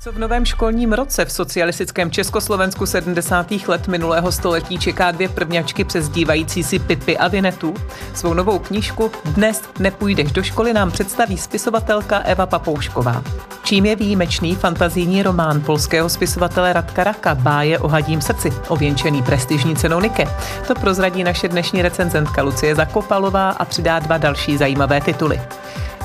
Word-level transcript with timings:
Co 0.00 0.12
v 0.12 0.18
novém 0.18 0.44
školním 0.44 0.92
roce 0.92 1.24
v 1.24 1.32
socialistickém 1.32 2.10
Československu 2.10 2.86
70. 2.86 3.50
let 3.68 3.88
minulého 3.88 4.32
století 4.32 4.78
čeká 4.78 5.10
dvě 5.10 5.28
prvňačky 5.28 5.84
přezdívající 5.84 6.62
si 6.62 6.78
Pipy 6.78 7.18
a 7.18 7.28
Vinetu? 7.28 7.74
Svou 8.14 8.34
novou 8.34 8.58
knížku 8.58 9.10
Dnes 9.24 9.62
nepůjdeš 9.78 10.32
do 10.32 10.42
školy 10.42 10.72
nám 10.72 10.90
představí 10.90 11.38
spisovatelka 11.38 12.18
Eva 12.18 12.46
Papoušková. 12.46 13.22
Čím 13.62 13.86
je 13.86 13.96
výjimečný 13.96 14.54
fantazijní 14.54 15.22
román 15.22 15.60
polského 15.60 16.08
spisovatele 16.08 16.72
Radka 16.72 17.04
Raka 17.04 17.34
Báje 17.34 17.78
o 17.78 17.88
hadím 17.88 18.20
srdci, 18.20 18.52
ověnčený 18.68 19.22
prestižní 19.22 19.76
cenou 19.76 20.00
Nike? 20.00 20.24
To 20.66 20.74
prozradí 20.74 21.24
naše 21.24 21.48
dnešní 21.48 21.82
recenzentka 21.82 22.42
Lucie 22.42 22.74
Zakopalová 22.74 23.50
a 23.50 23.64
přidá 23.64 23.98
dva 23.98 24.18
další 24.18 24.56
zajímavé 24.56 25.00
tituly. 25.00 25.40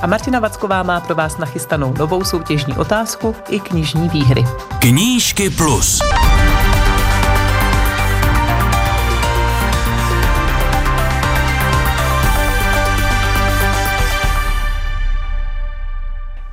A 0.04 0.08
Martina 0.08 0.40
Vacková 0.40 0.84
má 0.84 1.00
pro 1.00 1.16
vás 1.16 1.38
nachystanou 1.38 1.94
novou 1.94 2.24
soutěžní 2.24 2.78
otázku 2.78 3.36
i 3.50 3.60
knižní 3.60 4.10
výhry. 4.10 4.44
Knížky 4.80 5.50
plus. 5.50 6.00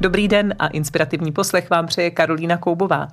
Dobrý 0.01 0.29
den 0.29 0.55
a 0.59 0.67
inspirativní 0.67 1.33
poslech 1.33 1.71
vám 1.71 1.87
přeje 1.87 2.11
Karolína 2.11 2.57
Koubová. 2.57 3.09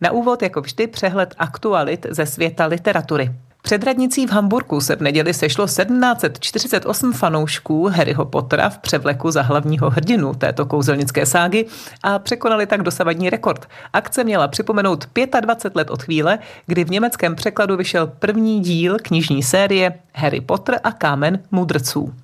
Na 0.00 0.10
úvod, 0.10 0.42
jako 0.42 0.60
vždy, 0.60 0.86
přehled 0.86 1.34
aktualit 1.38 2.06
ze 2.10 2.26
světa 2.26 2.66
literatury. 2.66 3.34
Před 3.66 3.84
radnicí 3.84 4.26
v 4.26 4.30
Hamburgu 4.30 4.80
se 4.80 4.96
v 4.96 5.00
neděli 5.00 5.34
sešlo 5.34 5.66
1748 5.66 7.12
fanoušků 7.12 7.86
Harryho 7.86 8.24
Pottera 8.24 8.70
v 8.70 8.78
převleku 8.78 9.30
za 9.30 9.42
hlavního 9.42 9.90
hrdinu 9.90 10.34
této 10.34 10.66
kouzelnické 10.66 11.26
ságy 11.26 11.66
a 12.02 12.18
překonali 12.18 12.66
tak 12.66 12.82
dosavadní 12.82 13.30
rekord. 13.30 13.68
Akce 13.92 14.24
měla 14.24 14.48
připomenout 14.48 15.08
25 15.40 15.76
let 15.76 15.90
od 15.90 16.02
chvíle, 16.02 16.38
kdy 16.66 16.84
v 16.84 16.90
německém 16.90 17.34
překladu 17.36 17.76
vyšel 17.76 18.06
první 18.06 18.60
díl 18.60 18.96
knižní 19.02 19.42
série 19.42 19.98
Harry 20.14 20.40
Potter 20.40 20.80
a 20.84 20.92
kámen 20.92 21.38
mudrců. 21.50 22.23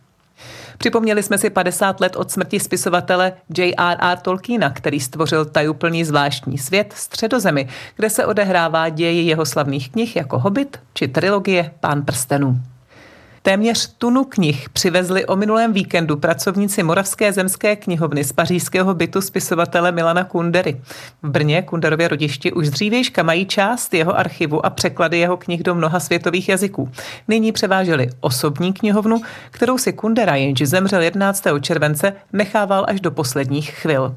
Připomněli 0.81 1.23
jsme 1.23 1.39
si 1.39 1.50
50 1.50 2.00
let 2.00 2.17
od 2.17 2.31
smrti 2.31 2.61
spisovatele 2.61 3.33
J.R.R. 3.59 4.19
Tolkiena, 4.19 4.70
který 4.70 5.00
stvořil 5.00 5.45
tajuplný 5.45 6.05
zvláštní 6.05 6.59
svět 6.59 6.92
Středozemi, 6.97 7.69
kde 7.97 8.11
se 8.11 8.27
odehrává 8.27 8.89
ději 8.89 9.27
jeho 9.27 9.47
slavných 9.47 9.91
knih 9.91 10.17
jako 10.17 10.39
Hobbit 10.39 10.81
či 10.95 11.09
trilogie 11.09 11.70
Pán 11.81 12.03
prstenů. 12.03 12.61
Téměř 13.43 13.95
tunu 13.99 14.25
knih 14.25 14.69
přivezli 14.69 15.27
o 15.27 15.37
minulém 15.37 15.73
víkendu 15.73 16.17
pracovníci 16.17 16.83
Moravské 16.83 17.33
zemské 17.33 17.77
knihovny 17.77 18.25
z 18.25 18.33
pařížského 18.33 18.95
bytu 18.95 19.21
spisovatele 19.21 19.93
Milana 19.93 20.25
Kundery. 20.25 20.81
V 21.23 21.31
Brně 21.31 21.63
Kunderově 21.63 22.09
rodišti 22.09 22.53
už 22.53 22.71
dřívějška 22.71 23.23
mají 23.23 23.47
část 23.47 23.95
jeho 23.95 24.19
archivu 24.19 24.67
a 24.67 24.71
překlady 24.71 25.19
jeho 25.19 25.37
knih 25.37 25.63
do 25.63 25.75
mnoha 25.75 26.01
světových 26.01 26.49
jazyků. 26.49 26.91
Nyní 27.29 27.53
převáželi 27.53 28.11
osobní 28.21 28.73
knihovnu, 28.73 29.23
kterou 29.51 29.79
si 29.79 29.93
Kundera, 29.93 30.37
jenž 30.37 30.63
zemřel 30.63 31.03
11. 31.03 31.45
července, 31.61 32.13
nechával 32.33 32.85
až 32.89 33.01
do 33.01 33.11
posledních 33.11 33.71
chvil. 33.71 34.15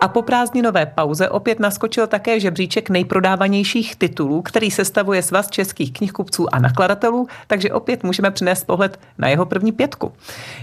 A 0.00 0.08
po 0.08 0.22
prázdninové 0.22 0.86
pauze 0.86 1.28
opět 1.28 1.60
naskočil 1.60 2.06
také 2.06 2.40
žebříček 2.40 2.90
nejprodávanějších 2.90 3.96
titulů, 3.96 4.42
který 4.42 4.70
sestavuje 4.70 5.22
svaz 5.22 5.50
českých 5.50 5.92
knihkupců 5.92 6.54
a 6.54 6.58
nakladatelů, 6.58 7.28
takže 7.46 7.72
opět 7.72 8.04
můžeme 8.04 8.30
přinést 8.30 8.64
pohled 8.64 9.00
na 9.18 9.28
jeho 9.28 9.46
první 9.46 9.72
pětku. 9.72 10.12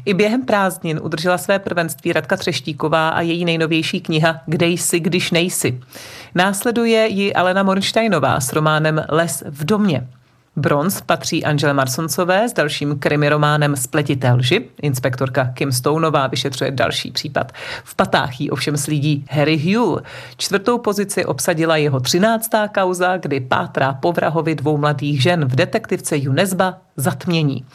I 0.05 0.13
během 0.13 0.45
prázdnin 0.45 0.99
udržela 1.03 1.37
své 1.37 1.59
prvenství 1.59 2.13
Radka 2.13 2.37
Třeštíková 2.37 3.09
a 3.09 3.21
její 3.21 3.45
nejnovější 3.45 4.01
kniha 4.01 4.41
Kde 4.45 4.67
jsi, 4.67 4.99
když 4.99 5.31
nejsi. 5.31 5.79
Následuje 6.35 7.07
ji 7.07 7.33
Alena 7.33 7.63
Mornsteinová 7.63 8.39
s 8.39 8.53
románem 8.53 9.05
Les 9.09 9.43
v 9.47 9.65
domě. 9.65 10.07
Bronz 10.57 11.01
patří 11.01 11.45
Angele 11.45 11.73
Marsoncové 11.73 12.49
s 12.49 12.53
dalším 12.53 12.99
krimirománem 12.99 13.75
Spletité 13.75 14.31
lži. 14.31 14.69
Inspektorka 14.81 15.45
Kim 15.45 15.71
Stoneová 15.71 16.27
vyšetřuje 16.27 16.71
další 16.71 17.11
případ. 17.11 17.51
V 17.83 17.95
patách 17.95 18.41
jí 18.41 18.51
ovšem 18.51 18.77
slídí 18.77 19.25
Harry 19.31 19.57
Hugh. 19.57 20.01
Čtvrtou 20.37 20.77
pozici 20.77 21.25
obsadila 21.25 21.77
jeho 21.77 21.99
třináctá 21.99 22.67
kauza, 22.67 23.17
kdy 23.17 23.39
pátrá 23.39 23.93
po 23.93 24.11
vrahovi 24.11 24.55
dvou 24.55 24.77
mladých 24.77 25.21
žen 25.21 25.45
v 25.45 25.55
detektivce 25.55 26.17
Junesba 26.17 26.77
Zatmění. 26.99 27.65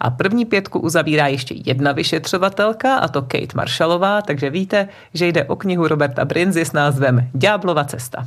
A 0.00 0.10
první 0.10 0.44
pětku 0.44 0.78
uzavírá 0.78 1.26
ještě 1.26 1.54
jedna 1.66 1.92
vyšetřovatelka, 1.92 2.96
a 2.96 3.08
to 3.08 3.22
Kate 3.22 3.56
Marshallová, 3.56 4.22
takže 4.22 4.50
víte, 4.50 4.88
že 5.14 5.26
jde 5.26 5.44
o 5.44 5.56
knihu 5.56 5.88
Roberta 5.88 6.24
Brinzy 6.24 6.64
s 6.64 6.72
názvem 6.72 7.28
Ďáblova 7.34 7.84
cesta. 7.84 8.26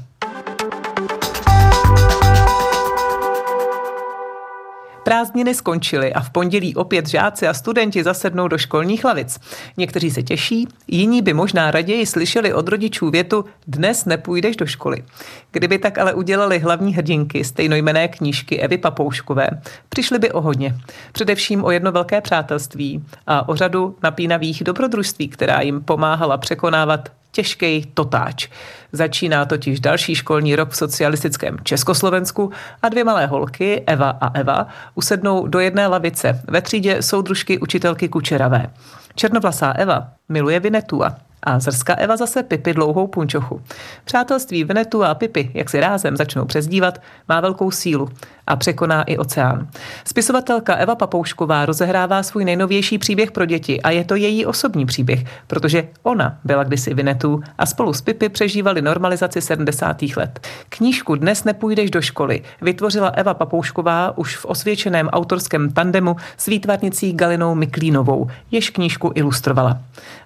Prázdniny 5.03 5.53
skončily 5.53 6.13
a 6.13 6.21
v 6.21 6.29
pondělí 6.29 6.75
opět 6.75 7.09
žáci 7.09 7.47
a 7.47 7.53
studenti 7.53 8.03
zasednou 8.03 8.47
do 8.47 8.57
školních 8.57 9.05
lavic. 9.05 9.39
Někteří 9.77 10.11
se 10.11 10.23
těší, 10.23 10.67
jiní 10.87 11.21
by 11.21 11.33
možná 11.33 11.71
raději 11.71 12.05
slyšeli 12.05 12.53
od 12.53 12.67
rodičů 12.67 13.09
větu 13.09 13.45
Dnes 13.67 14.05
nepůjdeš 14.05 14.55
do 14.55 14.65
školy. 14.65 15.03
Kdyby 15.51 15.77
tak 15.77 15.97
ale 15.97 16.13
udělali 16.13 16.59
hlavní 16.59 16.93
hrdinky 16.93 17.43
stejnojmené 17.43 18.07
knížky 18.07 18.59
Evy 18.59 18.77
Papouškové, 18.77 19.49
přišli 19.89 20.19
by 20.19 20.31
o 20.31 20.41
hodně. 20.41 20.75
Především 21.11 21.63
o 21.63 21.71
jedno 21.71 21.91
velké 21.91 22.21
přátelství 22.21 23.03
a 23.27 23.49
o 23.49 23.55
řadu 23.55 23.95
napínavých 24.03 24.63
dobrodružství, 24.63 25.27
která 25.27 25.61
jim 25.61 25.81
pomáhala 25.81 26.37
překonávat 26.37 27.09
těžký 27.33 27.91
totáč. 27.94 28.47
Začíná 28.91 29.45
totiž 29.45 29.79
další 29.79 30.16
školní 30.16 30.55
rok 30.55 30.69
v 30.69 30.77
socialistickém 30.77 31.57
Československu 31.63 32.51
a 32.81 32.89
dvě 32.89 33.03
malé 33.03 33.25
holky, 33.25 33.83
Eva 33.88 34.09
a 34.21 34.39
Eva, 34.39 34.67
usednou 34.95 35.47
do 35.47 35.59
jedné 35.59 35.88
lavice. 35.88 36.41
Ve 36.47 36.61
třídě 36.61 37.01
jsou 37.01 37.21
družky 37.21 37.59
učitelky 37.59 38.09
Kučeravé. 38.09 38.69
Černovlasá 39.16 39.72
Eva 39.72 40.07
miluje 40.29 40.59
Vinetua, 40.59 41.16
a 41.44 41.59
zrská 41.59 41.94
Eva 41.94 42.18
zase 42.18 42.44
Pipi 42.44 42.74
dlouhou 42.74 43.07
punčochu. 43.07 43.62
Přátelství 44.06 44.63
Venetu 44.63 45.03
a 45.03 45.16
Pipi, 45.16 45.51
jak 45.53 45.69
si 45.69 45.79
rázem 45.79 46.18
začnou 46.18 46.46
přezdívat, 46.46 47.01
má 47.29 47.41
velkou 47.41 47.72
sílu 47.72 48.09
a 48.47 48.56
překoná 48.56 49.03
i 49.03 49.18
oceán. 49.18 49.68
Spisovatelka 50.06 50.75
Eva 50.75 50.96
Papoušková 50.96 51.66
rozehrává 51.66 52.24
svůj 52.24 52.46
nejnovější 52.46 52.97
příběh 52.97 53.31
pro 53.31 53.46
děti 53.46 53.81
a 53.81 53.90
je 53.90 54.03
to 54.03 54.16
její 54.16 54.46
osobní 54.46 54.85
příběh, 54.85 55.24
protože 55.47 55.88
ona 56.03 56.38
byla 56.44 56.63
kdysi 56.63 56.94
Vinetu 56.94 57.41
a 57.57 57.66
spolu 57.66 57.94
s 57.94 58.01
Pipi 58.01 58.30
přežívali 58.30 58.81
normalizaci 58.81 59.41
70. 59.41 60.01
let. 60.18 60.47
Knížku 60.69 61.16
Dnes 61.16 61.44
nepůjdeš 61.44 61.91
do 61.91 62.01
školy 62.01 62.41
vytvořila 62.62 63.07
Eva 63.07 63.34
Papoušková 63.34 64.18
už 64.18 64.38
v 64.38 64.45
osvědčeném 64.45 65.07
autorském 65.07 65.72
tandemu 65.72 66.16
s 66.38 66.45
výtvarnicí 66.45 67.13
Galinou 67.13 67.56
Miklínovou, 67.56 68.28
jež 68.51 68.69
knížku 68.69 69.02
ilustrovala. 69.15 69.79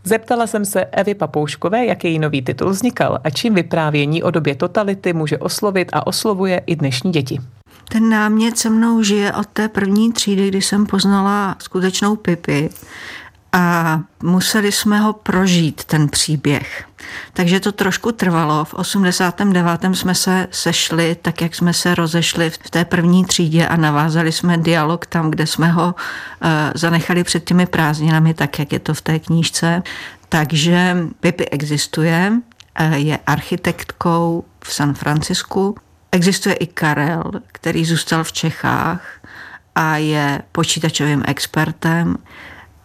Zeptala 0.03 0.47
jsem 0.47 0.65
se 0.65 0.85
Evy 0.85 1.15
Papouškové, 1.15 1.85
jak 1.85 2.03
její 2.03 2.19
nový 2.19 2.41
titul 2.41 2.69
vznikal 2.69 3.19
a 3.23 3.29
čím 3.29 3.53
vyprávění 3.53 4.23
o 4.23 4.31
době 4.31 4.55
totality 4.55 5.13
může 5.13 5.37
oslovit 5.37 5.89
a 5.93 6.07
oslovuje 6.07 6.61
i 6.65 6.75
dnešní 6.75 7.11
děti. 7.11 7.39
Ten 7.89 8.09
námět 8.09 8.57
se 8.57 8.69
mnou 8.69 9.03
žije 9.03 9.33
od 9.33 9.47
té 9.47 9.69
první 9.69 10.13
třídy, 10.13 10.47
kdy 10.47 10.61
jsem 10.61 10.85
poznala 10.85 11.55
skutečnou 11.59 12.15
Pipi 12.15 12.69
a 13.57 13.99
museli 14.23 14.71
jsme 14.71 14.99
ho 14.99 15.13
prožít, 15.13 15.83
ten 15.83 16.09
příběh. 16.09 16.85
Takže 17.33 17.59
to 17.59 17.71
trošku 17.71 18.11
trvalo. 18.11 18.65
V 18.65 18.73
89. 18.73 19.81
jsme 19.93 20.15
se 20.15 20.47
sešli, 20.51 21.17
tak 21.21 21.41
jak 21.41 21.55
jsme 21.55 21.73
se 21.73 21.95
rozešli 21.95 22.49
v 22.49 22.57
té 22.57 22.85
první 22.85 23.25
třídě 23.25 23.67
a 23.67 23.75
navázali 23.75 24.31
jsme 24.31 24.57
dialog 24.57 25.05
tam, 25.05 25.31
kde 25.31 25.47
jsme 25.47 25.71
ho 25.71 25.85
uh, 25.85 26.49
zanechali 26.75 27.23
před 27.23 27.43
těmi 27.43 27.65
prázdninami, 27.65 28.33
tak 28.33 28.59
jak 28.59 28.73
je 28.73 28.79
to 28.79 28.93
v 28.93 29.01
té 29.01 29.19
knížce. 29.19 29.83
Takže 30.29 30.97
Pipi 31.19 31.49
existuje, 31.49 32.33
uh, 32.79 32.93
je 32.93 33.19
architektkou 33.25 34.43
v 34.63 34.73
San 34.73 34.93
Francisku, 34.93 35.75
Existuje 36.11 36.55
i 36.55 36.67
Karel, 36.67 37.23
který 37.47 37.85
zůstal 37.85 38.23
v 38.23 38.31
Čechách 38.31 39.01
a 39.75 39.97
je 39.97 40.41
počítačovým 40.51 41.23
expertem. 41.27 42.17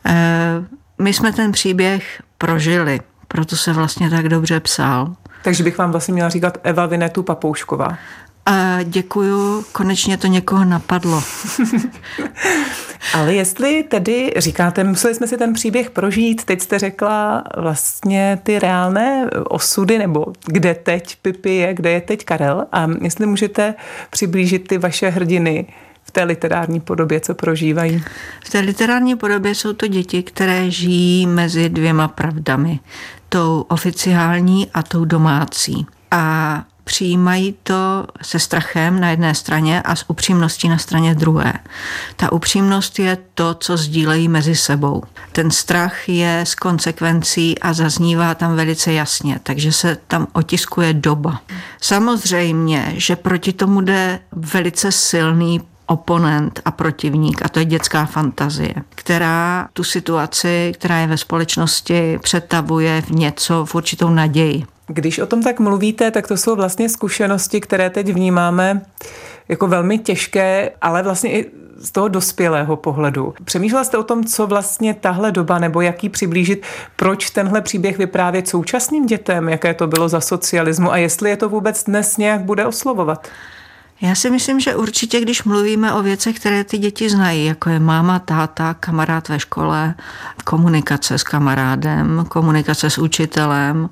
Eh, 0.06 0.64
my 0.98 1.12
jsme 1.12 1.32
ten 1.32 1.52
příběh 1.52 2.22
prožili, 2.38 3.00
proto 3.28 3.56
se 3.56 3.72
vlastně 3.72 4.10
tak 4.10 4.28
dobře 4.28 4.60
psal. 4.60 5.16
Takže 5.44 5.64
bych 5.64 5.78
vám 5.78 5.90
vlastně 5.90 6.14
měla 6.14 6.28
říkat 6.28 6.58
Eva 6.62 6.86
Vinetu 6.86 7.22
Papoušková. 7.22 7.98
A 8.46 8.82
děkuju, 8.82 9.64
konečně 9.72 10.16
to 10.16 10.26
někoho 10.26 10.64
napadlo. 10.64 11.22
Ale 13.14 13.34
jestli 13.34 13.82
tedy 13.82 14.32
říkáte, 14.36 14.84
museli 14.84 15.14
jsme 15.14 15.26
si 15.26 15.36
ten 15.36 15.52
příběh 15.52 15.90
prožít, 15.90 16.44
teď 16.44 16.60
jste 16.60 16.78
řekla 16.78 17.44
vlastně 17.56 18.38
ty 18.42 18.58
reálné 18.58 19.30
osudy, 19.44 19.98
nebo 19.98 20.26
kde 20.46 20.74
teď 20.74 21.16
Pipi 21.22 21.54
je, 21.54 21.74
kde 21.74 21.90
je 21.90 22.00
teď 22.00 22.24
Karel 22.24 22.66
a 22.72 22.88
jestli 23.00 23.26
můžete 23.26 23.74
přiblížit 24.10 24.68
ty 24.68 24.78
vaše 24.78 25.08
hrdiny 25.08 25.66
v 26.12 26.14
té 26.14 26.24
literární 26.24 26.80
podobě, 26.80 27.20
co 27.20 27.34
prožívají? 27.34 28.04
V 28.44 28.50
té 28.50 28.60
literární 28.60 29.16
podobě 29.16 29.54
jsou 29.54 29.72
to 29.72 29.86
děti, 29.86 30.22
které 30.22 30.70
žijí 30.70 31.26
mezi 31.26 31.68
dvěma 31.68 32.08
pravdami. 32.08 32.80
Tou 33.28 33.64
oficiální 33.68 34.70
a 34.74 34.82
tou 34.82 35.04
domácí. 35.04 35.86
A 36.10 36.64
přijímají 36.84 37.54
to 37.62 38.06
se 38.22 38.38
strachem 38.38 39.00
na 39.00 39.10
jedné 39.10 39.34
straně 39.34 39.82
a 39.82 39.96
s 39.96 40.10
upřímností 40.10 40.68
na 40.68 40.78
straně 40.78 41.14
druhé. 41.14 41.52
Ta 42.16 42.32
upřímnost 42.32 42.98
je 42.98 43.18
to, 43.34 43.54
co 43.54 43.76
sdílejí 43.76 44.28
mezi 44.28 44.56
sebou. 44.56 45.02
Ten 45.32 45.50
strach 45.50 46.08
je 46.08 46.40
s 46.40 46.54
konsekvencí 46.54 47.58
a 47.58 47.72
zaznívá 47.72 48.34
tam 48.34 48.56
velice 48.56 48.92
jasně, 48.92 49.40
takže 49.42 49.72
se 49.72 49.96
tam 50.08 50.26
otiskuje 50.32 50.92
doba. 50.92 51.40
Samozřejmě, 51.80 52.92
že 52.96 53.16
proti 53.16 53.52
tomu 53.52 53.80
jde 53.80 54.18
velice 54.32 54.92
silný 54.92 55.60
oponent 55.86 56.60
a 56.64 56.70
protivník, 56.70 57.42
a 57.44 57.48
to 57.48 57.58
je 57.58 57.64
dětská 57.64 58.06
fantazie, 58.06 58.74
která 58.94 59.68
tu 59.72 59.84
situaci, 59.84 60.72
která 60.74 60.98
je 60.98 61.06
ve 61.06 61.16
společnosti, 61.16 62.18
přetavuje 62.22 63.02
v 63.02 63.10
něco, 63.10 63.64
v 63.64 63.74
určitou 63.74 64.10
naději. 64.10 64.64
Když 64.86 65.18
o 65.18 65.26
tom 65.26 65.42
tak 65.42 65.60
mluvíte, 65.60 66.10
tak 66.10 66.28
to 66.28 66.36
jsou 66.36 66.56
vlastně 66.56 66.88
zkušenosti, 66.88 67.60
které 67.60 67.90
teď 67.90 68.12
vnímáme 68.12 68.82
jako 69.48 69.66
velmi 69.66 69.98
těžké, 69.98 70.70
ale 70.80 71.02
vlastně 71.02 71.32
i 71.32 71.50
z 71.82 71.90
toho 71.90 72.08
dospělého 72.08 72.76
pohledu. 72.76 73.34
Přemýšlela 73.44 73.84
jste 73.84 73.98
o 73.98 74.02
tom, 74.02 74.24
co 74.24 74.46
vlastně 74.46 74.94
tahle 74.94 75.32
doba 75.32 75.58
nebo 75.58 75.80
jaký 75.80 76.08
přiblížit, 76.08 76.62
proč 76.96 77.30
tenhle 77.30 77.60
příběh 77.60 77.98
vyprávět 77.98 78.48
současným 78.48 79.06
dětem, 79.06 79.48
jaké 79.48 79.74
to 79.74 79.86
bylo 79.86 80.08
za 80.08 80.20
socialismu 80.20 80.92
a 80.92 80.96
jestli 80.96 81.30
je 81.30 81.36
to 81.36 81.48
vůbec 81.48 81.84
dnes 81.84 82.16
nějak 82.16 82.40
bude 82.40 82.66
oslovovat? 82.66 83.28
Já 84.02 84.14
si 84.14 84.30
myslím, 84.30 84.60
že 84.60 84.76
určitě, 84.76 85.20
když 85.20 85.44
mluvíme 85.44 85.92
o 85.92 86.02
věcech, 86.02 86.36
které 86.36 86.64
ty 86.64 86.78
děti 86.78 87.10
znají, 87.10 87.44
jako 87.44 87.70
je 87.70 87.78
máma, 87.78 88.18
táta, 88.18 88.74
kamarád 88.74 89.28
ve 89.28 89.40
škole, 89.40 89.94
komunikace 90.44 91.18
s 91.18 91.22
kamarádem, 91.22 92.24
komunikace 92.28 92.90
s 92.90 92.98
učitelem, 92.98 93.90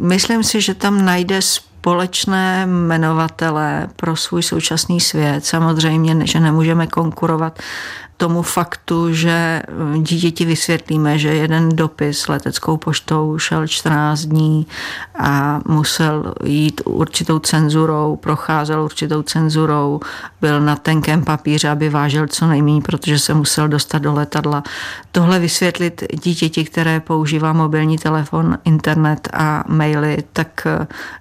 myslím 0.00 0.44
si, 0.44 0.60
že 0.60 0.74
tam 0.74 1.04
najde 1.04 1.42
společné 1.42 2.62
jmenovatele 2.66 3.88
pro 3.96 4.16
svůj 4.16 4.42
současný 4.42 5.00
svět. 5.00 5.46
Samozřejmě, 5.46 6.26
že 6.26 6.40
nemůžeme 6.40 6.86
konkurovat 6.86 7.58
tomu 8.16 8.42
faktu, 8.42 9.14
že 9.14 9.62
dítěti 9.98 10.44
vysvětlíme, 10.44 11.18
že 11.18 11.34
jeden 11.34 11.68
dopis 11.68 12.28
leteckou 12.28 12.76
poštou 12.76 13.38
šel 13.38 13.66
14 13.66 14.20
dní 14.20 14.66
a 15.18 15.60
musel 15.68 16.34
jít 16.44 16.80
určitou 16.84 17.38
cenzurou, 17.38 18.16
procházel 18.16 18.82
určitou 18.84 19.22
cenzurou, 19.22 20.00
byl 20.40 20.60
na 20.60 20.76
tenkém 20.76 21.24
papíře, 21.24 21.68
aby 21.68 21.88
vážil 21.88 22.26
co 22.26 22.46
nejméně, 22.46 22.80
protože 22.80 23.18
se 23.18 23.34
musel 23.34 23.68
dostat 23.68 23.98
do 23.98 24.12
letadla. 24.12 24.62
Tohle 25.12 25.38
vysvětlit 25.38 26.04
dítěti, 26.24 26.64
které 26.64 27.00
používá 27.00 27.52
mobilní 27.52 27.98
telefon, 27.98 28.58
internet 28.64 29.28
a 29.32 29.64
maily, 29.68 30.18
tak 30.32 30.66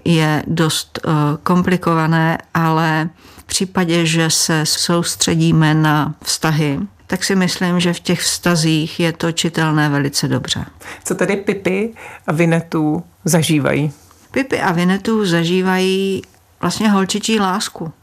je 0.05 0.43
dost 0.47 0.99
eh, 1.03 1.09
komplikované, 1.43 2.37
ale 2.53 3.09
v 3.43 3.45
případě, 3.45 4.05
že 4.05 4.29
se 4.29 4.65
soustředíme 4.65 5.73
na 5.73 6.15
vztahy, 6.23 6.79
tak 7.07 7.23
si 7.23 7.35
myslím, 7.35 7.79
že 7.79 7.93
v 7.93 7.99
těch 7.99 8.21
vztazích 8.21 8.99
je 8.99 9.13
to 9.13 9.31
čitelné 9.31 9.89
velice 9.89 10.27
dobře. 10.27 10.65
Co 11.03 11.15
tedy 11.15 11.35
Pipy 11.35 11.93
a 12.27 12.31
Vinetu 12.31 13.03
zažívají? 13.25 13.91
Pipy 14.31 14.61
a 14.61 14.71
Vinetu 14.71 15.25
zažívají 15.25 16.21
vlastně 16.61 16.89
holčičí 16.89 17.39
lásku. 17.39 17.93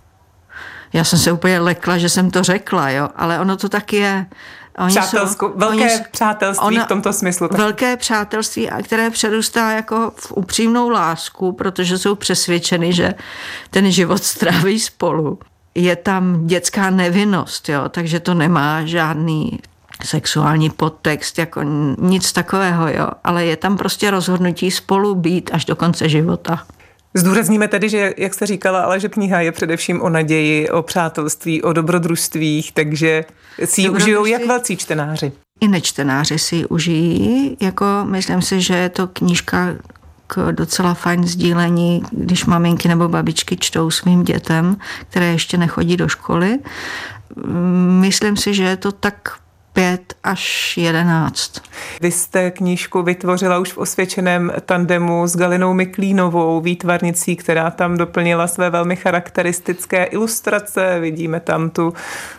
Já 0.93 1.05
jsem 1.05 1.19
se 1.19 1.33
úplně 1.33 1.59
lekla, 1.59 1.99
že 1.99 2.09
jsem 2.09 2.31
to 2.31 2.43
řekla, 2.43 2.91
jo, 2.91 3.09
ale 3.17 3.41
ono 3.41 3.57
to 3.57 3.69
tak 3.69 3.93
je. 3.93 4.27
Oni 4.78 4.90
Přátelsko, 4.90 5.46
jsou, 5.49 5.58
velké 5.58 5.84
oni, 5.84 6.05
přátelství 6.11 6.67
ono, 6.67 6.84
v 6.84 6.88
tomto 6.88 7.12
smyslu. 7.12 7.49
Tak. 7.49 7.58
Velké 7.58 7.96
přátelství, 7.96 8.69
které 8.82 9.11
předůstá 9.11 9.70
jako 9.70 10.12
v 10.17 10.32
upřímnou 10.32 10.88
lásku, 10.88 11.52
protože 11.52 11.99
jsou 11.99 12.14
přesvědčeny, 12.14 12.93
že 12.93 13.14
ten 13.70 13.90
život 13.90 14.25
stráví 14.25 14.81
spolu 14.81 15.38
je 15.75 15.96
tam 15.96 16.46
dětská 16.46 16.90
nevinnost, 16.90 17.69
jo, 17.69 17.88
takže 17.88 18.20
to 18.20 18.34
nemá 18.34 18.84
žádný 18.84 19.58
sexuální 20.05 20.70
podtext, 20.70 21.38
jako 21.38 21.61
nic 21.99 22.32
takového, 22.32 22.88
jo, 22.88 23.08
ale 23.25 23.44
je 23.44 23.56
tam 23.56 23.76
prostě 23.76 24.11
rozhodnutí 24.11 24.70
spolu 24.70 25.14
být 25.14 25.50
až 25.52 25.64
do 25.64 25.76
konce 25.76 26.08
života. 26.08 26.67
Zdůrazníme 27.15 27.69
tedy, 27.69 27.89
že, 27.89 28.15
jak 28.17 28.35
jste 28.35 28.47
říkala, 28.47 28.83
ale 28.83 29.01
že 29.01 29.09
kniha 29.09 29.41
je 29.41 29.53
především 29.53 30.03
o 30.03 30.09
naději, 30.09 30.71
o 30.71 30.83
přátelství, 30.83 31.62
o 31.62 31.73
dobrodružstvích, 31.73 32.73
takže 32.73 33.25
si 33.65 33.81
ji 33.81 33.91
užijou 33.91 34.25
jak 34.25 34.47
velcí 34.47 34.77
čtenáři. 34.77 35.33
I 35.61 35.69
nečtenáři 35.69 36.39
si 36.39 36.57
ji 36.57 36.67
užijí, 36.67 37.57
jako 37.61 37.85
myslím 38.05 38.43
si, 38.43 38.61
že 38.61 38.75
je 38.75 38.89
to 38.89 39.07
knížka, 39.07 39.77
k 40.27 40.53
docela 40.53 40.95
fajn 40.95 41.27
sdílení, 41.27 42.03
když 42.11 42.45
maminky 42.45 42.89
nebo 42.89 43.09
babičky 43.09 43.56
čtou 43.56 43.91
svým 43.91 44.25
dětem, 44.25 44.77
které 45.09 45.27
ještě 45.27 45.56
nechodí 45.56 45.97
do 45.97 46.09
školy. 46.09 46.59
Myslím 48.01 48.37
si, 48.37 48.55
že 48.55 48.65
je 48.65 48.77
to 48.77 48.93
tak 48.93 49.39
5 49.72 50.14
až 50.25 50.76
11. 50.76 51.62
Vy 52.00 52.11
jste 52.11 52.50
knížku 52.50 53.02
vytvořila 53.02 53.58
už 53.58 53.72
v 53.72 53.78
osvědčeném 53.78 54.52
tandemu 54.64 55.26
s 55.26 55.37
Galinou 55.37 55.75
Miklínovou, 55.75 56.61
výtvarnicí, 56.61 57.37
která 57.37 57.70
tam 57.70 57.96
doplnila 57.96 58.46
své 58.46 58.70
velmi 58.70 58.96
charakteristické 58.96 60.05
ilustrace. 60.05 61.00
Vidíme 61.00 61.40
tam 61.40 61.70
tu 61.70 61.94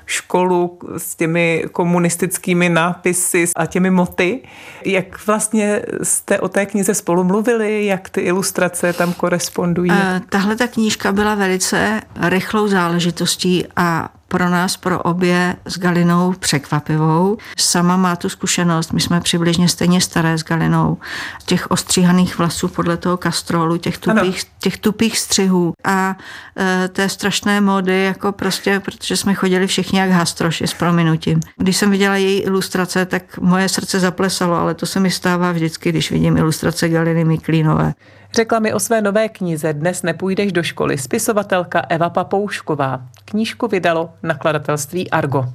školu 0.05 0.79
s 0.97 1.15
těmi 1.15 1.65
komunistickými 1.71 2.69
nápisy 2.69 3.45
a 3.55 3.65
těmi 3.65 3.91
moty. 3.91 4.41
Jak 4.85 5.27
vlastně 5.27 5.81
jste 6.03 6.39
o 6.39 6.49
té 6.49 6.65
knize 6.65 6.93
spolu 6.93 7.23
mluvili, 7.23 7.85
jak 7.85 8.09
ty 8.09 8.21
ilustrace 8.21 8.93
tam 8.93 9.13
korespondují? 9.13 9.91
Tahle 10.29 10.55
ta 10.55 10.67
knížka 10.67 11.11
byla 11.11 11.35
velice 11.35 12.01
rychlou 12.21 12.67
záležitostí 12.67 13.65
a 13.75 14.09
pro 14.31 14.49
nás, 14.49 14.77
pro 14.77 14.99
obě 14.99 15.55
s 15.65 15.79
Galinou 15.79 16.33
překvapivou. 16.39 17.37
Sama 17.57 17.97
má 17.97 18.15
tu 18.15 18.29
zkušenost, 18.29 18.93
my 18.93 19.01
jsme 19.01 19.21
přibližně 19.21 19.67
stejně 19.67 20.01
staré 20.01 20.37
s 20.37 20.43
Galinou, 20.43 20.97
těch 21.45 21.71
ostříhaných 21.71 22.37
vlasů 22.37 22.67
podle 22.67 22.97
toho 22.97 23.17
kastrolu, 23.17 23.77
těch 23.77 23.97
tupých, 23.97 24.43
těch 24.59 24.77
tupých 24.77 25.19
střihů 25.19 25.73
a 25.83 26.15
e, 26.57 26.87
té 26.87 27.09
strašné 27.09 27.61
módy, 27.61 28.03
jako 28.03 28.31
prostě, 28.31 28.79
protože 28.79 29.17
jsme 29.17 29.33
chodili 29.33 29.67
všichni 29.67 29.99
jak 29.99 30.09
hastroši 30.09 30.67
s 30.67 30.73
prominutím. 30.73 31.39
Když 31.57 31.77
jsem 31.77 31.91
viděla 31.91 32.15
její 32.15 32.39
ilustrace, 32.39 33.05
tak 33.05 33.37
moje 33.37 33.69
srdce 33.69 33.99
zaplesalo, 33.99 34.55
ale 34.55 34.73
to 34.73 34.85
se 34.85 34.99
mi 34.99 35.11
stává 35.11 35.51
vždycky, 35.51 35.89
když 35.89 36.11
vidím 36.11 36.37
ilustrace 36.37 36.89
Galiny 36.89 37.25
Miklínové. 37.25 37.93
Řekla 38.33 38.59
mi 38.59 38.73
o 38.73 38.79
své 38.79 39.01
nové 39.01 39.29
knize 39.29 39.73
Dnes 39.73 40.03
nepůjdeš 40.03 40.51
do 40.51 40.63
školy 40.63 40.97
spisovatelka 40.97 41.81
Eva 41.89 42.09
Papoušková. 42.09 43.01
Knížku 43.25 43.67
vydalo 43.67 44.09
nakladatelství 44.23 45.09
Argo. 45.09 45.45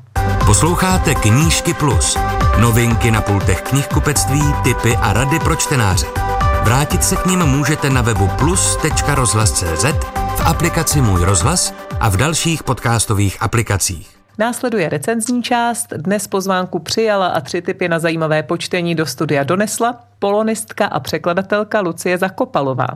Posloucháte 0.46 1.14
Knížky 1.14 1.74
Plus. 1.74 2.18
Novinky 2.60 3.10
na 3.10 3.20
pultech 3.20 3.62
knihkupectví, 3.62 4.42
typy 4.64 4.96
a 4.96 5.12
rady 5.12 5.38
pro 5.38 5.56
čtenáře. 5.56 6.06
Vrátit 6.64 7.04
se 7.04 7.16
k 7.16 7.26
ním 7.26 7.38
můžete 7.38 7.90
na 7.90 8.02
webu 8.02 8.28
plus.rozhlas.cz, 8.38 9.84
v 10.36 10.46
aplikaci 10.46 11.00
Můj 11.00 11.24
rozhlas 11.24 11.74
a 12.00 12.08
v 12.08 12.16
dalších 12.16 12.62
podcastových 12.62 13.42
aplikacích. 13.42 14.15
Následuje 14.38 14.88
recenzní 14.88 15.42
část. 15.42 15.92
Dnes 15.96 16.28
pozvánku 16.28 16.78
přijala 16.78 17.26
a 17.26 17.40
tři 17.40 17.62
typy 17.62 17.88
na 17.88 17.98
zajímavé 17.98 18.42
počtení 18.42 18.94
do 18.94 19.06
studia 19.06 19.44
donesla 19.44 20.00
polonistka 20.18 20.86
a 20.86 21.00
překladatelka 21.00 21.80
Lucie 21.80 22.18
Zakopalová. 22.18 22.86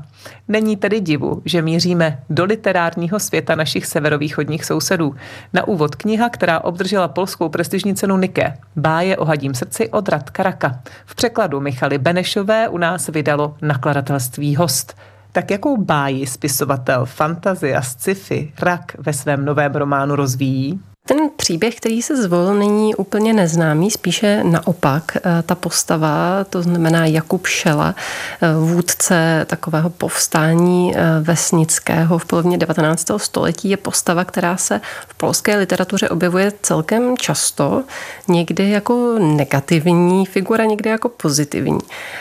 Není 0.49 0.77
tedy 0.77 1.01
divu, 1.01 1.43
že 1.45 1.63
míříme 1.63 2.23
do 2.31 2.45
literárního 2.45 3.21
světa 3.21 3.55
našich 3.55 3.87
severovýchodních 3.87 4.65
sousedů. 4.65 5.15
Na 5.53 5.69
úvod 5.69 5.95
kniha, 5.95 6.29
která 6.29 6.61
obdržela 6.61 7.09
polskou 7.09 7.49
prestižní 7.49 7.95
cenu 7.95 8.17
Nike. 8.17 8.55
Báje 8.77 9.17
o 9.17 9.25
hadím 9.25 9.55
srdci 9.55 9.89
od 9.89 10.09
Radka 10.09 10.43
Raka. 10.43 10.81
V 11.07 11.15
překladu 11.15 11.61
Michaly 11.61 11.99
Benešové 11.99 12.69
u 12.69 12.79
nás 12.79 13.09
vydalo 13.09 13.57
nakladatelství 13.63 14.57
Host. 14.57 14.97
Tak 15.33 15.51
jakou 15.51 15.77
báji 15.77 16.27
spisovatel 16.27 17.07
fantazia 17.07 17.83
sci-fi 17.83 18.53
Rak 18.63 18.97
ve 18.99 19.13
svém 19.13 19.45
novém 19.45 19.73
románu 19.73 20.17
rozvíjí? 20.17 20.81
Ten 21.11 21.31
příběh, 21.37 21.75
který 21.75 22.03
se 22.03 22.23
zvolil, 22.23 22.55
není 22.55 22.95
úplně 22.95 23.33
neznámý, 23.33 23.91
spíše 23.91 24.45
naopak. 24.45 25.17
Eh, 25.17 25.43
ta 25.43 25.55
postava, 25.55 26.45
to 26.51 26.63
znamená 26.63 27.07
Jakub 27.07 27.47
Šela, 27.47 27.95
eh, 28.43 28.55
vůdce 28.55 29.47
takového 29.49 29.91
povstání 29.91 30.93
eh, 30.97 31.01
vesnického 31.21 32.19
v 32.19 32.25
polovině 32.25 32.59
19. 32.59 33.19
století, 33.19 33.71
je 33.71 33.77
postava, 33.77 34.25
která 34.25 34.57
se 34.57 34.81
v 35.09 35.15
polské 35.15 35.57
literatuře 35.57 36.09
objevuje 36.09 36.53
celkem 36.63 37.17
často, 37.17 37.85
někdy 38.29 38.71
jako 38.71 39.19
negativní 39.19 40.27
figura, 40.27 40.65
někdy 40.65 40.91
jako 40.91 41.09
pozitivní. 41.09 41.81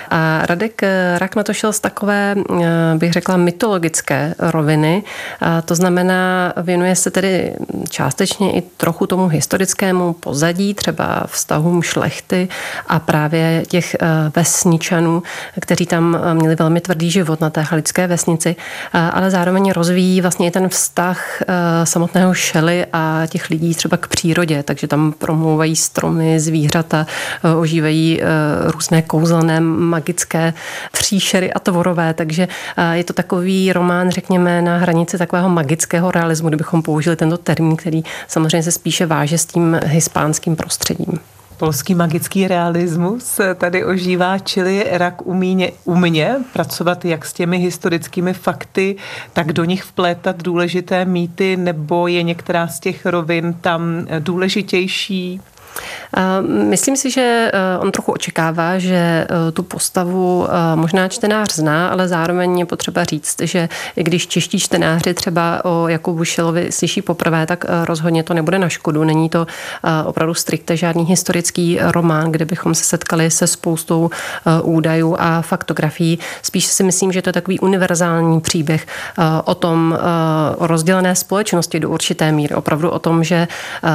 A 0.10 0.46
Radek 0.46 0.82
Rak 1.18 1.36
na 1.36 1.44
to 1.44 1.54
šel 1.54 1.74
z 1.74 1.80
takové, 1.80 2.36
bych 2.98 3.14
řekla, 3.14 3.38
mytologické 3.38 4.36
roviny. 4.40 5.04
To 5.66 5.76
znamená, 5.76 6.54
věnuje 6.62 6.96
se 6.96 7.12
tedy 7.12 7.54
částečně 7.90 8.54
i 8.54 8.69
trochu 8.78 9.08
tomu 9.08 9.28
historickému 9.28 10.14
pozadí, 10.14 10.74
třeba 10.74 11.24
vztahům 11.28 11.82
šlechty 11.82 12.48
a 12.88 13.00
právě 13.00 13.64
těch 13.68 13.96
eh, 13.96 14.08
vesničanů, 14.36 15.24
kteří 15.60 15.86
tam 15.86 16.18
eh, 16.22 16.34
měli 16.34 16.56
velmi 16.56 16.82
tvrdý 16.82 17.12
život 17.12 17.42
na 17.42 17.50
té 17.50 17.62
halické 17.62 18.08
vesnici, 18.08 18.56
ale 18.94 19.32
zároveň 19.32 19.72
rozvíjí 19.72 20.22
vlastně 20.22 20.48
i 20.48 20.52
ten 20.52 20.70
vztah 20.70 21.42
samotného 21.84 22.34
šely 22.34 22.86
a 22.94 23.24
těch 23.28 23.50
lidí 23.50 23.76
třeba 23.76 23.98
k 23.98 24.08
přírodě, 24.08 24.64
takže 24.64 24.88
tam 24.88 25.12
promlouvají 25.12 25.76
stromy, 25.76 26.40
zvířata, 26.40 27.06
ožívají 27.58 28.22
různé 28.66 29.02
kouzelné, 29.02 29.60
magické 29.60 30.54
příšery 30.92 31.54
a 31.54 31.60
tvorové, 31.60 32.14
takže 32.14 32.48
je 32.92 33.04
to 33.04 33.14
takový 33.14 33.74
román, 33.74 34.12
řekněme, 34.12 34.62
na 34.62 34.78
hranici 34.78 35.18
takového 35.18 35.50
magického 35.50 36.12
realismu, 36.12 36.48
kdybychom 36.48 36.82
použili 36.82 37.16
tento 37.16 37.38
termín, 37.38 37.76
který 37.76 38.04
samozřejmě 38.28 38.59
se 38.64 38.72
spíše 38.72 39.06
váže 39.06 39.38
s 39.38 39.46
tím 39.46 39.80
hispánským 39.86 40.56
prostředím. 40.56 41.20
Polský 41.58 41.96
magický 41.96 42.48
realismus 42.48 43.40
tady 43.56 43.86
ožívá, 43.86 44.40
čili 44.40 44.86
rak 44.92 45.28
umí 45.28 45.72
umě 45.84 46.36
pracovat 46.54 47.06
jak 47.06 47.26
s 47.26 47.34
těmi 47.34 47.58
historickými 47.58 48.34
fakty, 48.34 48.96
tak 49.34 49.54
do 49.54 49.64
nich 49.64 49.84
vplétat 49.84 50.44
důležité 50.44 51.06
mýty, 51.06 51.58
nebo 51.58 52.08
je 52.08 52.24
některá 52.24 52.68
z 52.68 52.80
těch 52.80 53.06
rovin 53.06 53.54
tam 53.54 54.08
důležitější? 54.20 55.42
Myslím 56.42 56.98
si, 56.98 57.12
že 57.12 57.52
eh, 57.54 57.80
on 57.80 57.92
trochu 57.92 58.12
očekává, 58.12 58.80
že 58.80 58.96
eh, 58.96 59.52
tu 59.52 59.64
postavu 59.64 60.48
eh, 60.48 60.76
možná 60.76 61.08
čtenář 61.08 61.56
zná, 61.56 61.90
ale 61.90 62.08
zároveň 62.08 62.60
je 62.60 62.66
potřeba 62.66 63.04
říct, 63.04 63.42
že 63.42 63.70
když 63.96 64.28
čeští 64.28 64.60
čtenáři 64.60 65.14
třeba 65.14 65.66
o 65.66 65.88
Jakubu 65.88 66.24
Šilovi 66.24 66.72
slyší 66.72 67.02
poprvé, 67.02 67.46
tak 67.46 67.66
rozhodně 67.86 68.24
to 68.24 68.34
nebude 68.34 68.60
na 68.60 68.70
škodu. 68.70 69.04
Není 69.04 69.30
to 69.30 69.48
opravdu 70.06 70.34
strikte 70.34 70.78
žádný 70.78 71.04
historický 71.04 71.80
román, 71.82 72.32
kde 72.32 72.46
bychom 72.46 72.76
se 72.76 72.84
setkali 72.84 73.32
se 73.32 73.48
spoustou 73.48 74.10
údajů 74.64 75.16
a 75.20 75.42
faktografií. 75.42 76.20
Spíš 76.42 76.66
si 76.66 76.84
myslím, 76.84 77.12
že 77.12 77.22
to 77.22 77.30
je 77.30 77.34
takový 77.34 77.60
univerzální 77.60 78.42
příběh 78.42 78.88
o 79.44 79.56
tom, 79.56 79.98
o 80.58 80.68
rozdělené 80.68 81.16
společnosti 81.16 81.80
do 81.80 81.90
určité 81.90 82.32
míry. 82.32 82.56
Opravdu 82.56 82.90
o 82.90 83.00
tom, 83.00 83.24
že 83.24 83.48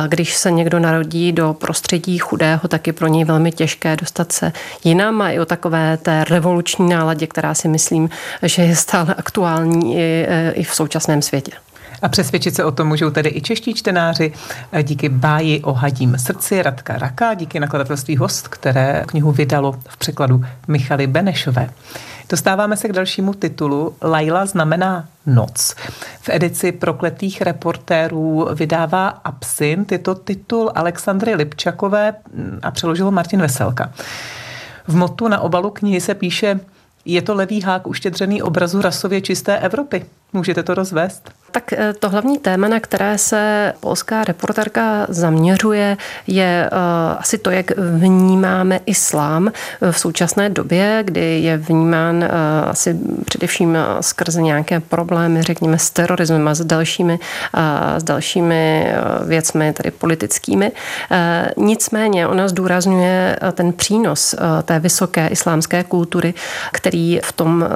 když 0.09 0.37
se 0.37 0.51
někdo 0.51 0.79
narodí 0.79 1.33
do 1.33 1.55
prostředí 1.65 2.19
chudého, 2.19 2.69
tak 2.69 2.87
je 2.87 2.93
pro 2.93 3.07
něj 3.07 3.25
velmi 3.25 3.53
těžké 3.53 3.97
dostat 3.97 4.33
se 4.33 4.53
jinam 4.85 5.23
a 5.23 5.31
i 5.31 5.41
o 5.41 5.45
takové 5.45 5.97
té 5.97 6.25
revoluční 6.25 6.89
náladě, 6.89 7.27
která 7.27 7.55
si 7.55 7.69
myslím, 7.69 8.11
že 8.43 8.63
je 8.63 8.77
stále 8.77 9.15
aktuální 9.15 9.97
i, 9.97 10.27
i 10.53 10.65
v 10.65 10.75
současném 10.75 11.23
světě. 11.23 11.53
A 12.05 12.09
přesvědčit 12.09 12.55
se 12.55 12.65
o 12.65 12.71
tom 12.71 12.89
můžou 12.89 13.11
tedy 13.11 13.31
i 13.35 13.41
čeští 13.41 13.75
čtenáři 13.75 14.33
díky 14.83 15.09
báji 15.09 15.61
o 15.61 15.73
hadím 15.73 16.19
srdci 16.19 16.63
Radka 16.63 16.99
Raka, 16.99 17.35
díky 17.35 17.61
nakladatelství 17.61 18.17
Host, 18.17 18.49
které 18.49 19.05
knihu 19.07 19.33
vydalo 19.33 19.73
v 19.89 19.97
překladu 19.97 20.45
Michaly 20.69 21.07
Benešové. 21.07 21.71
Dostáváme 22.29 22.77
se 22.77 22.89
k 22.89 22.93
dalšímu 22.93 23.35
titulu. 23.35 23.97
Laila 24.03 24.47
znamená 24.47 25.09
noc. 25.27 25.75
V 26.21 26.29
edici 26.29 26.73
Prokletých 26.73 27.43
reportérů 27.43 28.49
vydává 28.55 29.09
Absint. 29.09 29.93
Je 29.93 29.99
to 29.99 30.15
titul 30.15 30.73
Alexandry 30.75 31.35
Lipčakové 31.35 32.15
a 32.63 32.71
přeložil 32.71 33.11
Martin 33.11 33.41
Veselka. 33.41 33.93
V 34.87 34.97
motu 34.97 35.29
na 35.29 35.41
obalu 35.41 35.71
knihy 35.71 36.01
se 36.01 36.15
píše 36.15 36.61
je 37.05 37.23
to 37.23 37.35
levý 37.35 37.61
hák 37.61 37.87
uštědřený 37.87 38.43
obrazu 38.43 38.83
rasově 38.83 39.21
čisté 39.21 39.59
Evropy. 39.59 40.07
Můžete 40.33 40.63
to 40.63 40.75
rozvést? 40.75 41.31
Tak 41.55 41.73
eh, 41.73 41.93
to 41.93 42.11
hlavní 42.11 42.39
téma, 42.39 42.69
na 42.69 42.81
které 42.81 43.19
se 43.19 43.73
polská 43.81 44.25
reportérka 44.25 45.07
zaměřuje, 45.09 45.97
je 46.27 46.71
uh, 46.73 46.79
asi 47.19 47.39
to, 47.39 47.51
jak 47.51 47.79
vnímáme 47.79 48.81
islám 48.87 49.49
eh, 49.49 49.93
v 49.93 49.99
současné 49.99 50.51
době, 50.51 51.03
kdy 51.05 51.41
je 51.41 51.57
vnímán 51.57 52.25
asi 52.67 52.97
především 53.25 53.79
skrze 54.01 54.43
nějaké 54.43 54.81
problémy, 54.81 55.43
řekněme, 55.43 55.79
s 55.79 55.91
terorismem 55.91 56.49
a 56.49 56.55
s 56.55 56.65
dalšími, 56.65 57.19
s 57.97 58.03
dalšími 58.03 58.93
věcmi, 59.27 59.73
tady 59.73 59.91
politickými. 59.91 60.73
Nicméně 61.57 62.27
ona 62.27 62.49
zdůrazňuje 62.49 63.37
ten 63.53 63.73
přínos 63.73 64.35
té 64.65 64.79
vysoké 64.79 65.29
islámské 65.29 65.85
kultury, 65.85 66.35
který 66.73 67.21
v 67.25 67.33
tom 67.33 67.69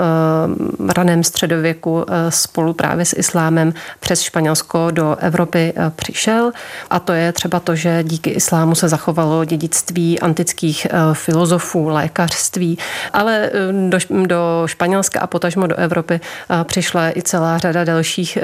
raném 0.89 1.25
středověku 1.25 2.07
spolu 2.29 2.73
právě 2.73 3.05
s 3.05 3.17
islámem 3.19 3.68
přes 4.01 4.21
Španělsko 4.21 4.91
do 4.91 5.17
Evropy 5.21 5.73
eh, 5.77 5.91
přišel. 5.97 6.53
A 6.91 6.99
to 7.01 7.13
je 7.13 7.33
třeba 7.33 7.61
to, 7.61 7.77
že 7.77 8.03
díky 8.03 8.31
islámu 8.31 8.75
se 8.75 8.89
zachovalo 8.89 9.45
dědictví 9.45 10.21
antických 10.21 10.87
eh, 10.87 10.91
filozofů, 11.13 11.89
lékařství, 11.89 12.79
ale 13.13 13.51
eh, 13.53 13.89
do, 13.89 13.99
do 14.27 14.63
Španělska 14.67 15.21
a 15.21 15.27
potažmo 15.27 15.67
do 15.67 15.77
Evropy 15.77 16.21
přišla 16.65 17.17
i 17.17 17.23
celá 17.23 17.59
řada 17.59 17.85
dalších 17.85 18.39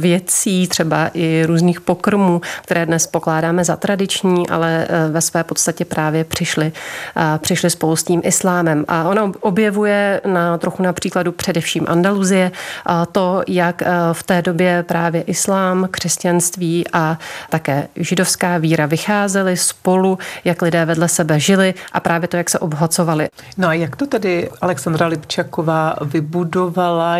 věcí, 0.00 0.68
třeba 0.68 1.10
i 1.14 1.44
různých 1.46 1.80
pokrmů, 1.80 2.40
které 2.62 2.86
dnes 2.86 3.06
pokládáme 3.06 3.64
za 3.64 3.76
tradiční, 3.76 4.48
ale 4.48 4.86
ve 5.10 5.20
své 5.20 5.44
podstatě 5.44 5.84
právě 5.84 6.24
přišly, 6.24 6.72
přišly 7.38 7.70
spolu 7.70 7.96
s 7.96 8.04
tím 8.04 8.20
islámem. 8.24 8.84
A 8.88 9.08
ona 9.08 9.32
objevuje 9.40 10.20
na 10.26 10.58
trochu 10.58 10.82
na 10.82 10.92
příkladu 10.92 11.32
především 11.32 11.84
Andaluzie 11.88 12.50
to, 13.12 13.42
jak 13.48 13.82
v 14.12 14.22
té 14.22 14.42
době 14.42 14.63
právě 14.86 15.22
islám, 15.22 15.88
křesťanství 15.90 16.84
a 16.92 17.18
také 17.50 17.88
židovská 17.96 18.58
víra 18.58 18.86
vycházely 18.86 19.56
spolu, 19.56 20.18
jak 20.44 20.62
lidé 20.62 20.84
vedle 20.84 21.08
sebe 21.08 21.40
žili 21.40 21.74
a 21.92 22.00
právě 22.00 22.28
to, 22.28 22.36
jak 22.36 22.50
se 22.50 22.58
obhacovali. 22.58 23.28
No 23.58 23.68
a 23.68 23.72
jak 23.74 23.96
to 23.96 24.06
tedy 24.06 24.50
Alexandra 24.60 25.06
Lipčaková 25.06 25.94
vybudovala, 26.02 27.16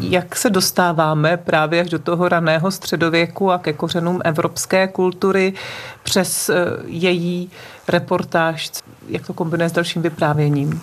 jak 0.00 0.36
se 0.36 0.50
dostáváme 0.50 1.36
právě 1.36 1.80
až 1.80 1.90
do 1.90 1.98
toho 1.98 2.28
raného 2.28 2.70
středověku 2.70 3.52
a 3.52 3.58
ke 3.58 3.72
kořenům 3.72 4.20
evropské 4.24 4.88
kultury 4.88 5.52
přes 6.02 6.48
eh, 6.48 6.54
její 6.86 7.50
reportáž, 7.88 8.70
jak 9.08 9.26
to 9.26 9.32
kombinuje 9.32 9.68
s 9.68 9.72
dalším 9.72 10.02
vyprávěním? 10.02 10.80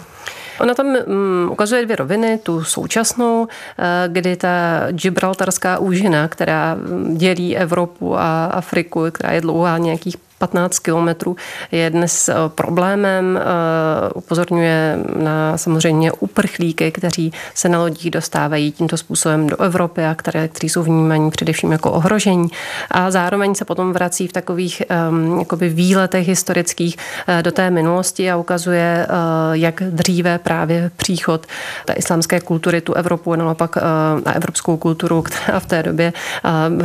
Ona 0.60 0.74
tam 0.74 0.88
um, 0.88 1.50
ukazuje 1.52 1.86
dvě 1.86 1.96
roviny, 1.96 2.40
tu 2.44 2.64
současnou, 2.64 3.48
eh, 3.80 3.84
kdy 4.08 4.36
ta 4.36 4.88
Gibraltarská 4.92 5.78
úžina, 5.78 6.28
která 6.28 6.76
mm, 6.76 7.18
dělí 7.18 7.58
Evropu 7.58 8.18
a 8.18 8.46
Afriku, 8.46 9.06
která 9.12 9.34
je 9.34 9.42
dlouhá 9.42 9.78
nějakých 9.78 10.18
15 10.38 10.80
kilometrů 10.80 11.36
je 11.72 11.90
dnes 11.90 12.30
eh, 12.30 12.34
problémem. 12.48 13.38
Eh, 13.38 14.10
upozorňuje 14.14 15.00
na 15.16 15.58
samozřejmě 15.58 16.12
uprchlíky, 16.12 16.92
kteří 16.92 17.34
se 17.54 17.70
na 17.70 17.80
lodích 17.80 18.12
dostávají 18.12 18.72
tímto 18.72 18.98
způsobem 18.98 19.48
do 19.48 19.62
Evropy 19.62 20.06
a 20.06 20.16
které, 20.16 20.48
kteří 20.48 20.70
jsou 20.70 20.84
vnímaní 20.84 21.32
především 21.32 21.72
jako 21.72 21.92
ohrožení. 21.92 22.48
A 22.92 23.12
zároveň 23.12 23.56
se 23.56 23.66
potom 23.66 23.94
vrací 23.94 24.28
v 24.28 24.34
takových 24.34 24.82
um, 25.10 25.40
jakoby 25.40 25.70
výletech 25.70 26.28
historických 26.28 26.98
uh, 26.98 27.42
do 27.42 27.52
té 27.52 27.70
minulosti 27.70 28.32
a 28.32 28.38
ukazuje, 28.38 29.08
jak 29.52 29.84
dříve 29.90 30.40
právě 30.40 30.92
příchod 30.98 31.46
té 31.86 31.94
islámské 31.94 32.40
kultury 32.40 32.82
tu 32.82 32.94
Evropu, 32.94 33.36
naopak 33.36 33.76
uh, 33.76 33.82
na 34.26 34.36
evropskou 34.36 34.78
kulturu, 34.78 35.22
která 35.22 35.60
v 35.60 35.66
té 35.66 35.84
době 35.84 36.14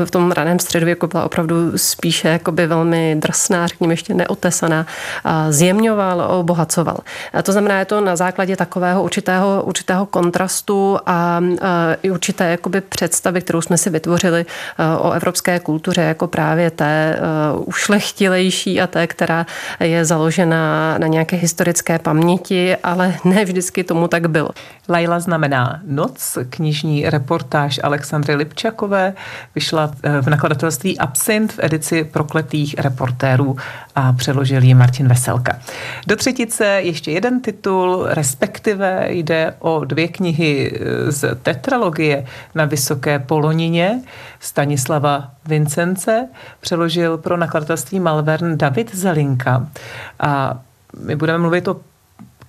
v 0.04 0.10
tom 0.10 0.32
raném 0.32 0.58
středověku 0.58 1.06
byla 1.06 1.24
opravdu 1.24 1.78
spíše 1.78 2.28
jakoby 2.28 2.66
velmi 2.66 3.16
drsná 3.18 3.41
jasná, 3.42 3.66
řekněme 3.66 3.92
ještě 3.92 4.14
neotesaná, 4.14 4.86
zjemňoval, 5.50 6.26
obohacoval. 6.38 6.98
To 7.42 7.52
znamená, 7.52 7.78
je 7.78 7.84
to 7.84 8.00
na 8.00 8.16
základě 8.16 8.56
takového 8.56 9.02
určitého, 9.02 9.62
určitého 9.66 10.06
kontrastu 10.06 10.98
a 11.06 11.40
i 12.02 12.10
určité 12.10 12.50
jakoby 12.50 12.80
představy, 12.80 13.40
kterou 13.40 13.60
jsme 13.60 13.78
si 13.78 13.90
vytvořili 13.90 14.46
o 14.98 15.10
evropské 15.10 15.60
kultuře 15.60 16.02
jako 16.02 16.26
právě 16.26 16.70
té 16.70 17.18
ušlechtilejší 17.56 18.80
a 18.80 18.86
té, 18.86 19.06
která 19.06 19.46
je 19.80 20.04
založena 20.04 20.94
na 20.98 21.06
nějaké 21.06 21.36
historické 21.36 21.98
paměti, 21.98 22.76
ale 22.76 23.14
ne 23.24 23.44
vždycky 23.44 23.84
tomu 23.84 24.08
tak 24.08 24.30
bylo. 24.30 24.50
Laila 24.88 25.20
znamená 25.20 25.80
noc, 25.86 26.38
knižní 26.50 27.10
reportáž 27.10 27.80
Alexandry 27.82 28.34
Lipčakové 28.34 29.14
vyšla 29.54 29.90
v 30.20 30.26
nakladatelství 30.30 30.98
Absint 30.98 31.52
v 31.52 31.58
edici 31.62 32.04
Prokletých 32.04 32.74
reportérů 32.78 33.31
amatérů 33.32 33.56
a 33.94 34.12
přeložil 34.12 34.62
ji 34.62 34.74
Martin 34.74 35.08
Veselka. 35.08 35.58
Do 36.06 36.16
třetice 36.16 36.64
ještě 36.66 37.10
jeden 37.10 37.40
titul, 37.40 38.06
respektive 38.08 39.06
jde 39.08 39.54
o 39.58 39.84
dvě 39.84 40.08
knihy 40.08 40.80
z 41.08 41.36
tetralogie 41.42 42.24
na 42.54 42.64
Vysoké 42.64 43.18
Polonině 43.18 44.00
Stanislava 44.40 45.30
Vincence. 45.46 46.28
Přeložil 46.60 47.18
pro 47.18 47.36
nakladatelství 47.36 48.00
Malvern 48.00 48.58
David 48.58 48.94
Zelinka. 48.94 49.66
A 50.20 50.60
my 51.00 51.16
budeme 51.16 51.38
mluvit 51.38 51.68
o 51.68 51.76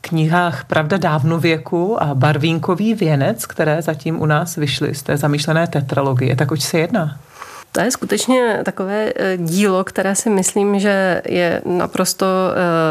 knihách 0.02 0.66
Pravda 0.66 0.98
dávnověku 0.98 2.04
a 2.04 2.16
Barvínkový 2.16 2.94
věnec, 2.94 3.46
které 3.46 3.82
zatím 3.82 4.22
u 4.22 4.26
nás 4.26 4.56
vyšly 4.56 4.96
z 4.96 5.04
té 5.04 5.18
zamýšlené 5.18 5.68
tetralogie. 5.68 6.36
Tak 6.36 6.52
oč 6.52 6.62
se 6.62 6.80
jedná? 6.80 7.18
To 7.76 7.82
je 7.82 7.92
skutečně 7.92 8.60
takové 8.66 9.14
eh, 9.16 9.38
dílo, 9.38 9.84
které 9.84 10.16
si 10.16 10.30
myslím, 10.30 10.80
že 10.80 11.22
je 11.26 11.62
naprosto, 11.66 12.26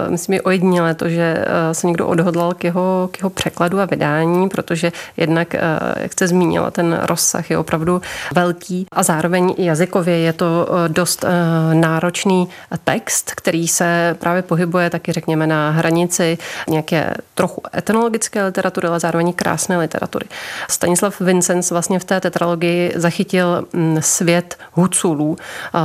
eh, 0.07 0.11
myslím, 0.11 0.35
je 0.35 0.43
ojedinělé 0.43 0.95
to, 0.95 1.09
že 1.09 1.37
eh, 1.39 1.75
se 1.75 1.87
někdo 1.87 2.07
odhodlal 2.07 2.55
k 2.55 2.65
jeho, 2.65 3.09
k 3.13 3.19
jeho 3.19 3.31
překladu 3.31 3.81
a 3.81 3.85
vydání, 3.85 4.49
protože 4.49 4.93
jednak, 5.17 5.55
jak 5.97 6.13
jste 6.13 6.29
zmínila, 6.29 6.71
ten 6.71 7.01
rozsah 7.03 7.51
je 7.51 7.59
opravdu 7.59 8.03
velký 8.35 8.87
a 8.93 9.03
zároveň 9.03 9.55
jazykově 9.59 10.19
je 10.19 10.33
to 10.33 10.69
dost 10.89 11.25
náročný 11.73 12.49
text, 12.85 13.33
který 13.35 13.69
se 13.69 14.17
právě 14.19 14.43
pohybuje 14.43 14.91
taky, 14.91 15.13
řekněme, 15.13 15.47
na 15.47 15.71
hranici 15.71 16.39
nějaké 16.69 17.15
trochu 17.35 17.63
etnologické 17.77 18.45
literatury, 18.45 18.89
ale 18.89 19.01
zároveň 19.01 19.33
krásné 19.33 19.79
literatury. 19.79 20.27
Stanislav 20.71 21.21
Vincenz 21.21 21.71
vlastně 21.71 21.99
v 21.99 22.05
té 22.05 22.21
tetralogii 22.21 22.93
zachytil 22.97 23.65
mm, 23.73 23.97
svět 24.01 24.57
Huculů, 24.75 25.37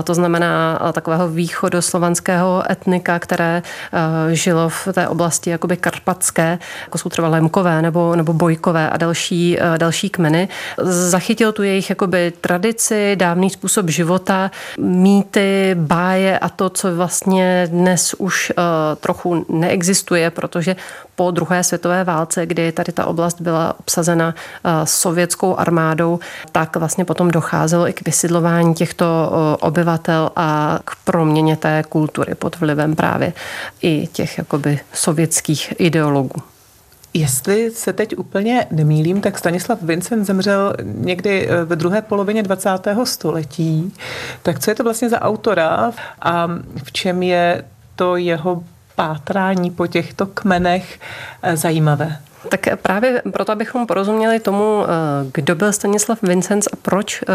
to 0.04 0.14
znamená 0.14 0.80
takového 0.94 1.28
východoslovanského 1.28 2.64
etnika, 2.72 3.20
které 3.20 3.64
žilo 4.32 4.70
v 4.70 4.88
té 4.94 5.08
oblasti 5.08 5.50
jakoby 5.50 5.78
karpatské, 5.78 6.60
jako 6.84 6.98
jsou 6.98 7.10
třeba 7.10 7.28
Lemkové 7.28 7.82
nebo, 7.82 8.16
nebo 8.16 8.34
Bojkové 8.34 8.90
a 8.90 8.98
další, 8.98 9.58
další 9.78 10.10
kmeny. 10.10 10.48
Zachytil 10.84 11.52
tu 11.52 11.64
jejich 11.64 11.90
jakoby 11.90 12.34
tradici, 12.42 13.16
dávný 13.16 13.50
způsob 13.50 13.90
života, 13.90 14.52
mýty, 14.80 15.76
báje 15.80 16.40
a 16.40 16.50
to, 16.50 16.70
co 16.70 16.96
vlastně 16.96 17.68
dnes 17.72 18.14
už 18.14 18.52
trochu 19.00 19.46
neexistuje, 19.50 20.30
protože 20.30 20.76
po 21.16 21.32
druhé 21.32 21.64
světové 21.64 22.04
válce, 22.04 22.46
kdy 22.46 22.72
tady 22.72 22.92
ta 22.92 23.06
oblast 23.06 23.42
byla 23.42 23.76
obsazena 23.80 24.36
sovětskou 24.84 25.58
armádou, 25.58 26.20
tak 26.52 26.76
vlastně 26.76 27.06
potom 27.06 27.32
docházelo 27.32 27.88
i 27.90 27.94
k 27.94 28.06
vysidlování 28.06 28.74
těchto 28.78 29.32
obyvatel 29.60 30.32
a 30.36 30.80
k 30.86 30.96
proměně 31.04 31.58
té 31.58 31.84
kultury 31.90 32.36
pod 32.36 32.60
vlivem 32.60 32.96
právě 32.96 33.34
i 33.82 34.08
těch 34.08 34.38
jakoby 34.38 34.80
sovětských 34.94 35.74
ideologů. 35.78 36.42
Jestli 37.14 37.72
se 37.72 37.94
teď 37.94 38.18
úplně 38.18 38.68
nemýlím, 38.72 39.22
tak 39.22 39.38
Stanislav 39.38 39.82
Vincent 39.82 40.26
zemřel 40.26 40.74
někdy 40.84 41.50
e, 41.50 41.66
ve 41.66 41.76
druhé 41.76 42.02
polovině 42.02 42.44
20. 42.44 42.70
století. 43.04 43.94
Tak 44.44 44.60
co 44.60 44.72
je 44.72 44.76
to 44.76 44.84
vlastně 44.84 45.10
za 45.10 45.22
autora 45.22 45.92
a 46.22 46.48
v 46.84 46.92
čem 46.92 47.24
je 47.24 47.64
to 47.96 48.16
jeho 48.16 48.64
pátrání 48.96 49.72
po 49.72 49.88
těchto 49.88 50.26
kmenech 50.26 51.00
e, 51.42 51.58
zajímavé? 51.58 52.18
Tak 52.50 52.68
právě 52.82 53.22
proto, 53.34 53.52
abychom 53.52 53.88
porozuměli 53.88 54.40
tomu, 54.40 54.84
eh, 54.84 54.88
kdo 55.34 55.56
byl 55.56 55.74
Stanislav 55.74 56.22
Vincenc 56.22 56.68
a 56.68 56.76
proč 56.82 57.22
eh, 57.22 57.26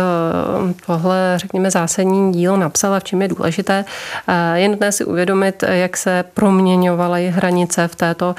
tohle, 0.87 1.35
řekněme, 1.37 1.71
zásadní 1.71 2.32
dílo 2.32 2.56
napsal 2.56 2.94
a 2.94 3.00
v 3.00 3.04
čem 3.04 3.23
je 3.23 3.28
důležité, 3.28 3.85
eh, 4.28 4.59
je 4.59 4.68
nutné 4.68 4.92
si 4.92 5.04
uvědomit, 5.04 5.64
jak 5.68 5.97
se 5.97 6.25
proměňovaly 6.35 7.30
hranice 7.30 7.88
v 7.88 7.97
této 7.97 8.35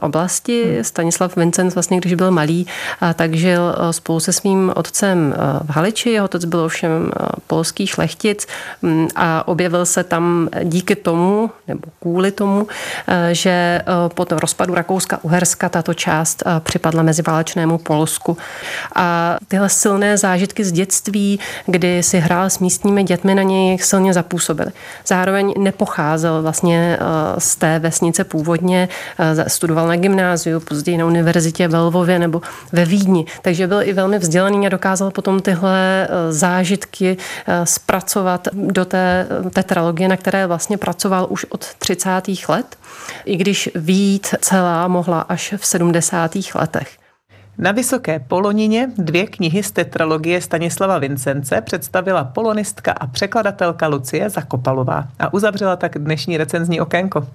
oblasti. 0.00 0.64
Hmm. 0.64 0.84
Stanislav 0.84 1.36
Vincenc 1.36 1.74
vlastně, 1.74 1.98
když 1.98 2.14
byl 2.14 2.30
malý, 2.30 2.66
tak 3.14 3.34
žil 3.34 3.76
spolu 3.90 4.20
se 4.20 4.32
svým 4.32 4.72
otcem 4.76 5.34
v 5.64 5.70
Haliči, 5.70 6.10
jeho 6.10 6.24
otec 6.24 6.44
byl 6.44 6.60
ovšem 6.60 7.10
polský 7.46 7.86
šlechtic 7.86 8.46
hm, 8.82 9.08
a 9.16 9.48
objevil 9.48 9.86
se 9.86 10.04
tam 10.04 10.48
díky 10.64 10.96
tomu, 10.96 11.50
nebo 11.68 11.82
kvůli 12.00 12.30
tomu, 12.30 12.66
že 13.32 13.82
po 14.14 14.26
rozpadu 14.30 14.74
Rakouska-Uherska 14.74 15.68
tato 15.68 15.94
část 15.94 16.07
eh, 16.08 16.60
připadla 16.60 17.02
meziválečnému 17.02 17.78
Polsku. 17.78 18.36
A 18.94 19.36
tyhle 19.48 19.68
silné 19.68 20.18
zážitky 20.18 20.64
z 20.64 20.72
dětství, 20.72 21.40
kdy 21.66 22.02
si 22.02 22.18
hrál 22.18 22.50
s 22.50 22.58
místními 22.58 23.04
dětmi, 23.04 23.34
na 23.34 23.42
něj 23.42 23.78
silně 23.78 24.14
zapůsobily. 24.14 24.70
Zároveň 25.06 25.54
nepocházel 25.58 26.42
vlastně 26.42 26.98
eh, 27.00 27.40
z 27.40 27.56
té 27.56 27.78
vesnice 27.78 28.24
původně, 28.24 28.88
eh, 29.18 29.48
studoval 29.48 29.88
na 29.88 29.96
gymnáziu, 29.96 30.60
později 30.60 30.98
na 30.98 31.06
univerzitě 31.06 31.68
ve 31.68 31.78
Lvově 31.78 32.18
nebo 32.18 32.42
ve 32.72 32.84
Vídni, 32.84 33.26
takže 33.42 33.66
byl 33.66 33.82
i 33.82 33.92
velmi 33.92 34.18
vzdělaný 34.18 34.66
a 34.66 34.68
dokázal 34.68 35.10
potom 35.10 35.40
tyhle 35.40 36.08
zážitky 36.30 37.16
zpracovat 37.64 38.48
do 38.52 38.84
té 38.84 39.26
tetralogie, 39.52 40.08
na 40.08 40.16
které 40.16 40.46
vlastně 40.46 40.78
pracoval 40.78 41.26
už 41.30 41.44
od 41.44 41.74
30. 41.78 42.10
let, 42.48 42.76
i 43.24 43.36
když 43.36 43.70
výjít 43.74 44.34
celá 44.40 44.88
mohla 44.88 45.20
až 45.20 45.54
v 45.56 45.66
70 45.66 45.87
70. 45.88 46.36
letech. 46.54 46.98
Na 47.58 47.72
Vysoké 47.72 48.18
Polonině 48.18 48.90
dvě 48.98 49.26
knihy 49.26 49.62
z 49.62 49.70
tetralogie 49.70 50.40
Stanislava 50.40 50.98
Vincence 50.98 51.60
představila 51.60 52.24
polonistka 52.24 52.92
a 52.92 53.06
překladatelka 53.06 53.86
Lucie 53.86 54.30
Zakopalová 54.30 55.08
a 55.18 55.32
uzavřela 55.34 55.76
tak 55.76 55.98
dnešní 55.98 56.36
recenzní 56.36 56.80
okénko. 56.80 57.26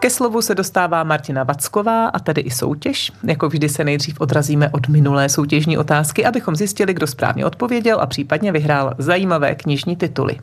Ke 0.00 0.10
slovu 0.10 0.42
se 0.42 0.54
dostává 0.54 1.04
Martina 1.04 1.44
Vacková 1.44 2.08
a 2.08 2.18
tedy 2.18 2.40
i 2.40 2.50
soutěž. 2.50 3.12
Jako 3.24 3.48
vždy 3.48 3.68
se 3.68 3.84
nejdřív 3.84 4.20
odrazíme 4.20 4.70
od 4.70 4.88
minulé 4.88 5.28
soutěžní 5.28 5.78
otázky, 5.78 6.24
abychom 6.24 6.56
zjistili, 6.56 6.94
kdo 6.94 7.06
správně 7.06 7.46
odpověděl 7.46 8.00
a 8.00 8.06
případně 8.06 8.52
vyhrál 8.52 8.94
zajímavé 8.98 9.54
knižní 9.54 9.96
tituly. 9.96 10.38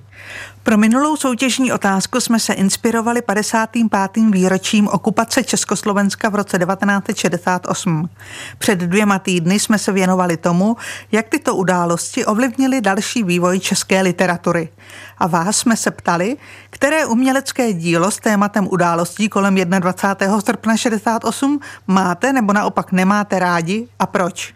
Pro 0.65 0.77
minulou 0.77 1.15
soutěžní 1.15 1.71
otázku 1.71 2.19
jsme 2.19 2.39
se 2.39 2.53
inspirovali 2.53 3.21
55. 3.21 3.87
výročím 4.31 4.87
okupace 4.87 5.43
Československa 5.43 6.29
v 6.29 6.35
roce 6.35 6.59
1968. 6.59 8.09
Před 8.57 8.79
dvěma 8.79 9.19
týdny 9.19 9.59
jsme 9.59 9.79
se 9.79 9.91
věnovali 9.91 10.37
tomu, 10.37 10.77
jak 11.11 11.29
tyto 11.29 11.55
události 11.55 12.25
ovlivnily 12.25 12.81
další 12.81 13.23
vývoj 13.23 13.59
české 13.59 14.01
literatury. 14.01 14.69
A 15.17 15.27
vás 15.27 15.57
jsme 15.57 15.77
se 15.77 15.91
ptali, 15.91 16.37
které 16.69 17.05
umělecké 17.05 17.73
dílo 17.73 18.11
s 18.11 18.19
tématem 18.19 18.67
událostí 18.71 19.29
kolem 19.29 19.55
21. 19.55 20.41
srpna 20.41 20.77
68 20.77 21.59
máte 21.87 22.33
nebo 22.33 22.53
naopak 22.53 22.91
nemáte 22.91 23.39
rádi 23.39 23.87
a 23.99 24.05
proč? 24.05 24.53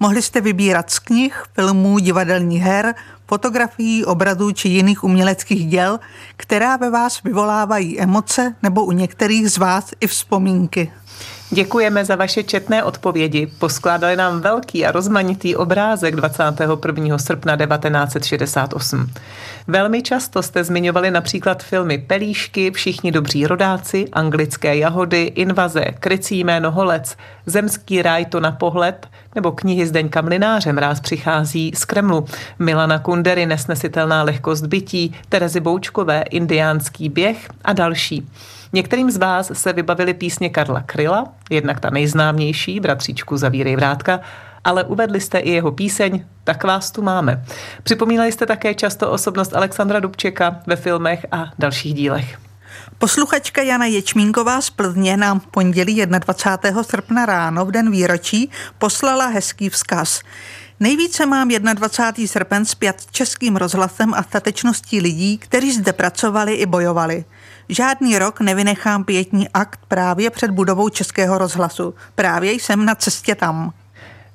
Mohli 0.00 0.22
jste 0.22 0.40
vybírat 0.40 0.90
z 0.90 0.98
knih, 0.98 1.44
filmů, 1.54 1.98
divadelních 1.98 2.62
her, 2.62 2.94
fotografií, 3.28 4.04
obrazů 4.04 4.52
či 4.52 4.68
jiných 4.68 5.04
uměleckých 5.04 5.66
děl, 5.66 6.00
která 6.36 6.76
ve 6.76 6.90
vás 6.90 7.22
vyvolávají 7.22 8.00
emoce 8.00 8.54
nebo 8.62 8.84
u 8.84 8.92
některých 8.92 9.50
z 9.50 9.58
vás 9.58 9.90
i 10.00 10.06
vzpomínky. 10.06 10.92
Děkujeme 11.50 12.04
za 12.04 12.16
vaše 12.16 12.42
četné 12.42 12.84
odpovědi. 12.84 13.46
Poskládali 13.58 14.16
nám 14.16 14.40
velký 14.40 14.86
a 14.86 14.92
rozmanitý 14.92 15.56
obrázek 15.56 16.16
21. 16.16 17.18
srpna 17.18 17.56
1968. 17.56 19.10
Velmi 19.66 20.02
často 20.02 20.42
jste 20.42 20.64
zmiňovali 20.64 21.10
například 21.10 21.62
filmy 21.62 21.98
Pelíšky, 21.98 22.70
Všichni 22.70 23.12
dobří 23.12 23.46
rodáci, 23.46 24.08
Anglické 24.12 24.76
jahody, 24.76 25.22
Invaze, 25.22 25.84
Krycí 26.00 26.44
jméno 26.44 26.70
Holec, 26.70 27.16
Zemský 27.46 28.02
ráj 28.02 28.24
to 28.24 28.40
na 28.40 28.52
pohled, 28.52 29.08
nebo 29.34 29.52
knihy 29.52 29.86
Zdeňka 29.86 30.22
Mlináře 30.22 30.72
Mráz 30.72 31.00
přichází 31.00 31.72
z 31.74 31.84
Kremlu, 31.84 32.24
Milana 32.58 32.98
Kundery 32.98 33.46
Nesnesitelná 33.46 34.22
lehkost 34.22 34.66
bytí, 34.66 35.14
Terezy 35.28 35.60
Boučkové 35.60 36.22
Indiánský 36.22 37.08
běh 37.08 37.48
a 37.64 37.72
další. 37.72 38.28
Některým 38.72 39.10
z 39.10 39.16
vás 39.16 39.50
se 39.54 39.72
vybavili 39.72 40.14
písně 40.14 40.50
Karla 40.50 40.82
Kryla, 40.82 41.24
jednak 41.50 41.80
ta 41.80 41.90
nejznámější, 41.90 42.80
Bratříčku 42.80 43.36
zavírej 43.36 43.76
vrátka, 43.76 44.20
ale 44.64 44.84
uvedli 44.84 45.20
jste 45.20 45.38
i 45.38 45.50
jeho 45.50 45.72
píseň 45.72 46.24
Tak 46.44 46.64
vás 46.64 46.90
tu 46.90 47.02
máme. 47.02 47.44
Připomínali 47.82 48.32
jste 48.32 48.46
také 48.46 48.74
často 48.74 49.10
osobnost 49.10 49.54
Alexandra 49.54 50.00
Dubčeka 50.00 50.60
ve 50.66 50.76
filmech 50.76 51.26
a 51.32 51.52
dalších 51.58 51.94
dílech. 51.94 52.38
Posluchačka 52.98 53.62
Jana 53.62 53.86
Ječmínková 53.86 54.60
z 54.60 54.70
Plzně 54.70 55.16
nám 55.16 55.40
pondělí 55.40 56.06
21. 56.06 56.82
srpna 56.82 57.26
ráno 57.26 57.66
v 57.66 57.70
den 57.70 57.90
výročí 57.90 58.50
poslala 58.78 59.26
hezký 59.26 59.68
vzkaz. 59.68 60.20
Nejvíce 60.80 61.26
mám 61.26 61.48
21. 61.48 62.26
srpen 62.26 62.64
zpět 62.64 63.06
českým 63.10 63.56
rozhlasem 63.56 64.14
a 64.14 64.22
statečností 64.22 65.00
lidí, 65.00 65.38
kteří 65.38 65.72
zde 65.72 65.92
pracovali 65.92 66.54
i 66.54 66.66
bojovali. 66.66 67.24
Žádný 67.68 68.18
rok 68.18 68.40
nevynechám 68.40 69.04
pětní 69.04 69.48
akt 69.48 69.80
právě 69.88 70.30
před 70.30 70.50
budovou 70.50 70.88
Českého 70.88 71.38
rozhlasu. 71.38 71.94
Právě 72.14 72.52
jsem 72.52 72.84
na 72.84 72.94
cestě 72.94 73.34
tam. 73.34 73.72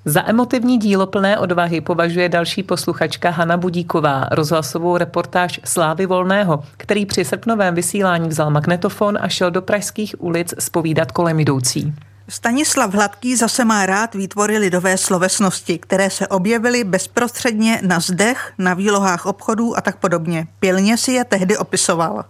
Za 0.05 0.29
emotivní 0.29 0.77
dílo 0.77 1.07
plné 1.07 1.37
odvahy 1.37 1.81
považuje 1.81 2.29
další 2.29 2.63
posluchačka 2.63 3.29
Hana 3.29 3.57
Budíková 3.57 4.27
rozhlasovou 4.31 4.97
reportáž 4.97 5.59
Slávy 5.63 6.05
Volného, 6.05 6.63
který 6.77 7.05
při 7.05 7.25
srpnovém 7.25 7.75
vysílání 7.75 8.29
vzal 8.29 8.51
magnetofon 8.51 9.17
a 9.21 9.29
šel 9.29 9.51
do 9.51 9.61
pražských 9.61 10.15
ulic 10.19 10.53
spovídat 10.59 11.11
kolem 11.11 11.39
jdoucí. 11.39 11.93
Stanislav 12.29 12.93
Hladký 12.93 13.35
zase 13.35 13.65
má 13.65 13.85
rád 13.85 14.15
výtvory 14.15 14.57
lidové 14.57 14.97
slovesnosti, 14.97 15.77
které 15.77 16.09
se 16.09 16.27
objevily 16.27 16.83
bezprostředně 16.83 17.81
na 17.83 17.99
zdech, 17.99 18.53
na 18.57 18.73
výlohách 18.73 19.25
obchodů 19.25 19.77
a 19.77 19.81
tak 19.81 19.97
podobně. 19.97 20.47
Pilně 20.59 20.97
si 20.97 21.11
je 21.11 21.23
tehdy 21.23 21.57
opisoval. 21.57 22.23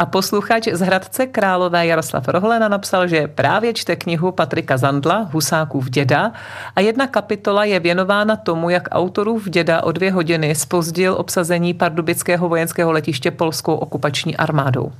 A 0.00 0.06
posluchač 0.06 0.68
z 0.72 0.80
Hradce 0.80 1.26
Králové 1.26 1.86
Jaroslav 1.86 2.28
Rohlena 2.28 2.68
napsal, 2.68 3.08
že 3.08 3.28
právě 3.28 3.74
čte 3.74 3.96
knihu 3.96 4.32
Patrika 4.32 4.76
Zandla, 4.76 5.28
Husákův 5.32 5.90
děda, 5.90 6.32
a 6.76 6.80
jedna 6.80 7.06
kapitola 7.06 7.64
je 7.64 7.80
věnována 7.80 8.36
tomu, 8.36 8.70
jak 8.70 8.88
autorův 8.92 9.48
děda 9.48 9.82
o 9.82 9.92
dvě 9.92 10.12
hodiny 10.12 10.54
spozdil 10.54 11.14
obsazení 11.18 11.74
pardubického 11.74 12.48
vojenského 12.48 12.92
letiště 12.92 13.30
polskou 13.30 13.74
okupační 13.74 14.36
armádou. 14.36 14.92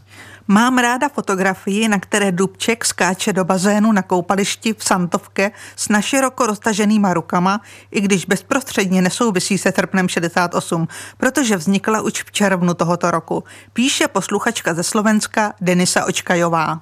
Mám 0.48 0.78
ráda 0.78 1.08
fotografii, 1.08 1.88
na 1.88 1.98
které 1.98 2.32
Dubček 2.32 2.84
skáče 2.84 3.32
do 3.32 3.44
bazénu 3.44 3.92
na 3.92 4.02
koupališti 4.02 4.74
v 4.74 4.84
Santovke 4.84 5.50
s 5.76 5.88
naširoko 5.88 6.46
roztaženýma 6.46 7.14
rukama, 7.14 7.60
i 7.90 8.00
když 8.00 8.24
bezprostředně 8.24 9.02
nesouvisí 9.02 9.58
se 9.58 9.72
srpnem 9.76 10.08
68, 10.08 10.88
protože 11.16 11.56
vznikla 11.56 12.00
už 12.00 12.22
v 12.22 12.32
červnu 12.32 12.74
tohoto 12.74 13.10
roku. 13.10 13.44
Píše 13.72 14.08
posluchačka 14.08 14.74
ze 14.74 14.82
Slovenska 14.82 15.52
Denisa 15.60 16.04
Očkajová. 16.04 16.80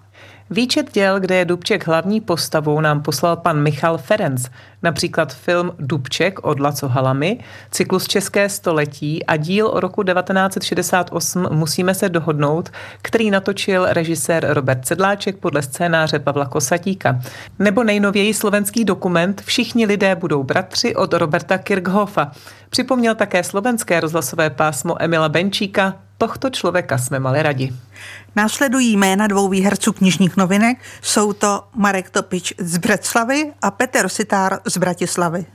Výčet 0.51 0.93
děl, 0.93 1.21
kde 1.21 1.35
je 1.37 1.45
Dubček 1.45 1.87
hlavní 1.87 2.21
postavou, 2.21 2.81
nám 2.81 3.03
poslal 3.03 3.37
pan 3.37 3.63
Michal 3.63 3.99
Ferenc. 3.99 4.49
Například 4.83 5.35
film 5.35 5.73
Dubček 5.79 6.39
od 6.43 6.61
Laco 6.61 6.89
Halamy, 6.89 7.39
cyklus 7.71 8.09
České 8.09 8.49
století 8.49 9.27
a 9.27 9.37
díl 9.37 9.67
o 9.67 9.81
roku 9.81 10.03
1968 10.03 11.47
Musíme 11.51 11.95
se 11.95 12.09
dohodnout, 12.09 12.69
který 13.03 13.31
natočil 13.31 13.87
režisér 13.89 14.47
Robert 14.51 14.87
Sedláček 14.87 15.37
podle 15.37 15.63
scénáře 15.63 16.19
Pavla 16.19 16.47
Kosatíka. 16.47 17.21
Nebo 17.59 17.85
nejnověji 17.85 18.35
slovenský 18.35 18.85
dokument 18.85 19.43
Všichni 19.45 19.87
lidé 19.87 20.17
budou 20.17 20.43
bratři 20.43 20.97
od 20.97 21.15
Roberta 21.15 21.59
Kirchhoffa. 21.59 22.33
Připomněl 22.71 23.15
také 23.15 23.45
slovenské 23.45 24.01
rozhlasové 24.01 24.51
pásmo 24.51 25.03
Emila 25.03 25.29
Benčíka 25.29 25.95
Tohto 26.19 26.51
člověka 26.51 26.99
jsme 26.99 27.19
mali 27.19 27.43
radi. 27.43 27.73
Následují 28.37 28.97
jména 28.97 29.27
dvou 29.27 29.49
výherců 29.49 29.93
knižních 29.93 30.37
novinek. 30.37 30.79
Jsou 31.03 31.33
to 31.33 31.65
Marek 31.75 32.11
Topič 32.11 32.55
z 32.59 32.79
Břeclavy 32.79 33.53
a 33.63 33.71
Petr 33.71 34.09
Sitár 34.09 34.59
z 34.65 34.79
Bratislavy. 34.79 35.47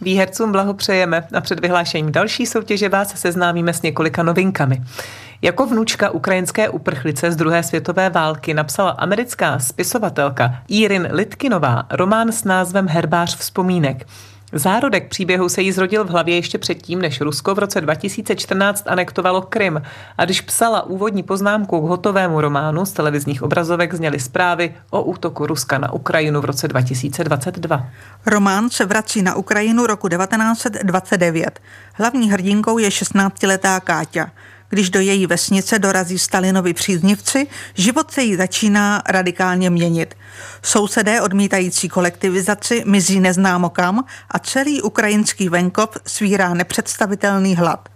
Výhercům 0.00 0.52
blahopřejeme 0.52 1.28
a 1.34 1.40
před 1.40 1.60
vyhlášením 1.60 2.12
další 2.12 2.46
soutěže 2.46 2.88
vás 2.88 3.20
seznámíme 3.20 3.74
s 3.74 3.82
několika 3.82 4.22
novinkami. 4.22 4.82
Jako 5.42 5.66
vnučka 5.66 6.10
ukrajinské 6.10 6.68
uprchlice 6.68 7.32
z 7.32 7.36
druhé 7.36 7.62
světové 7.62 8.10
války 8.10 8.54
napsala 8.54 8.90
americká 8.90 9.58
spisovatelka 9.58 10.62
Irin 10.68 11.08
Litkinová 11.10 11.86
román 11.90 12.32
s 12.32 12.44
názvem 12.44 12.88
Herbář 12.88 13.36
vzpomínek. 13.36 14.06
Zárodek 14.52 15.08
příběhu 15.08 15.48
se 15.48 15.62
jí 15.62 15.72
zrodil 15.72 16.04
v 16.04 16.08
hlavě 16.08 16.34
ještě 16.34 16.58
předtím, 16.58 17.02
než 17.02 17.20
Rusko 17.20 17.54
v 17.54 17.58
roce 17.58 17.80
2014 17.80 18.84
anektovalo 18.86 19.42
Krym. 19.42 19.82
A 20.18 20.24
když 20.24 20.40
psala 20.40 20.82
úvodní 20.82 21.22
poznámku 21.22 21.80
k 21.80 21.88
hotovému 21.88 22.40
románu 22.40 22.86
z 22.86 22.92
televizních 22.92 23.42
obrazovek, 23.42 23.94
zněly 23.94 24.20
zprávy 24.20 24.74
o 24.90 25.02
útoku 25.02 25.46
Ruska 25.46 25.78
na 25.78 25.92
Ukrajinu 25.92 26.40
v 26.40 26.44
roce 26.44 26.68
2022. 26.68 27.86
Román 28.26 28.70
se 28.70 28.84
vrací 28.84 29.22
na 29.22 29.34
Ukrajinu 29.34 29.86
roku 29.86 30.08
1929. 30.08 31.60
Hlavní 31.94 32.30
hrdinkou 32.32 32.78
je 32.78 32.88
16-letá 32.88 33.80
Káťa. 33.80 34.30
Když 34.70 34.90
do 34.90 35.00
její 35.00 35.26
vesnice 35.26 35.78
dorazí 35.78 36.18
Stalinovi 36.18 36.74
příznivci, 36.74 37.46
život 37.74 38.10
se 38.10 38.22
jí 38.22 38.36
začíná 38.36 39.02
radikálně 39.08 39.70
měnit. 39.70 40.14
Sousedé 40.62 41.20
odmítající 41.20 41.88
kolektivizaci 41.88 42.82
mizí 42.86 43.20
neznámo 43.20 43.70
kam 43.70 44.04
a 44.30 44.38
celý 44.38 44.82
ukrajinský 44.82 45.48
venkov 45.48 45.88
svírá 46.06 46.54
nepředstavitelný 46.54 47.56
hlad. 47.56 47.88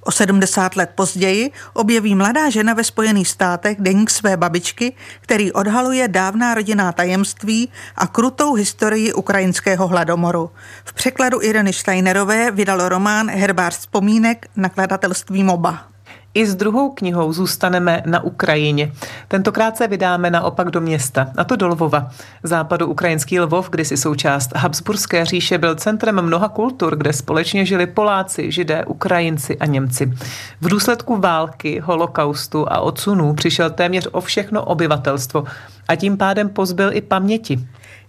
O 0.00 0.10
70 0.10 0.76
let 0.76 0.90
později 0.94 1.50
objeví 1.72 2.14
mladá 2.14 2.50
žena 2.50 2.74
ve 2.74 2.84
Spojených 2.84 3.28
státech 3.28 3.76
deník 3.80 4.10
své 4.10 4.36
babičky, 4.36 4.92
který 5.20 5.52
odhaluje 5.52 6.08
dávná 6.08 6.54
rodinná 6.54 6.92
tajemství 6.92 7.68
a 7.96 8.06
krutou 8.06 8.54
historii 8.54 9.12
ukrajinského 9.12 9.88
hladomoru. 9.88 10.50
V 10.84 10.92
překladu 10.92 11.42
Ireny 11.42 11.72
Steinerové 11.72 12.50
vydalo 12.50 12.88
román 12.88 13.30
Herbář 13.30 13.78
vzpomínek 13.78 14.46
nakladatelství 14.56 15.44
MOBA. 15.44 15.90
I 16.34 16.46
s 16.46 16.54
druhou 16.54 16.90
knihou 16.90 17.32
zůstaneme 17.32 18.02
na 18.06 18.20
Ukrajině. 18.22 18.92
Tentokrát 19.28 19.76
se 19.76 19.88
vydáme 19.88 20.30
naopak 20.30 20.70
do 20.70 20.80
města, 20.80 21.26
a 21.36 21.44
to 21.44 21.56
do 21.56 21.68
Lvova. 21.68 22.10
Západu 22.42 22.86
ukrajinský 22.86 23.40
Lvov, 23.40 23.70
kdysi 23.70 23.96
součást 23.96 24.56
Habsburské 24.56 25.24
říše, 25.24 25.58
byl 25.58 25.74
centrem 25.74 26.22
mnoha 26.22 26.48
kultur, 26.48 26.96
kde 26.96 27.12
společně 27.12 27.66
žili 27.66 27.86
Poláci, 27.86 28.52
Židé, 28.52 28.84
Ukrajinci 28.84 29.58
a 29.58 29.66
Němci. 29.66 30.12
V 30.60 30.68
důsledku 30.68 31.16
války, 31.16 31.80
holokaustu 31.80 32.72
a 32.72 32.80
odsunů 32.80 33.34
přišel 33.34 33.70
téměř 33.70 34.08
o 34.12 34.20
všechno 34.20 34.64
obyvatelstvo 34.64 35.44
a 35.88 35.96
tím 35.96 36.16
pádem 36.16 36.48
pozbyl 36.48 36.90
i 36.92 37.00
paměti. 37.00 37.58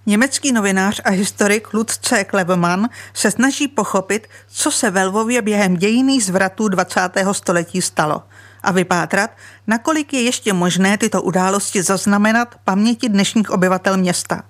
Německý 0.06 0.52
novinář 0.52 1.02
a 1.06 1.10
historik 1.10 1.74
Lutz 1.74 1.98
C. 1.98 2.24
Klevemann 2.24 2.90
se 3.14 3.32
snaží 3.32 3.68
pochopit, 3.68 4.28
co 4.48 4.72
se 4.72 4.92
ve 4.92 5.06
Lvově 5.06 5.42
během 5.42 5.78
dějiných 5.78 6.26
zvratů 6.26 6.68
20. 6.68 7.10
století 7.32 7.82
stalo 7.82 8.24
a 8.64 8.72
vypátrat, 8.72 9.32
nakolik 9.68 10.14
je 10.14 10.22
ještě 10.22 10.54
možné 10.54 10.98
tyto 10.98 11.22
události 11.22 11.84
zaznamenat 11.84 12.56
paměti 12.64 13.10
dnešních 13.10 13.50
obyvatel 13.50 13.98
města. 13.98 14.44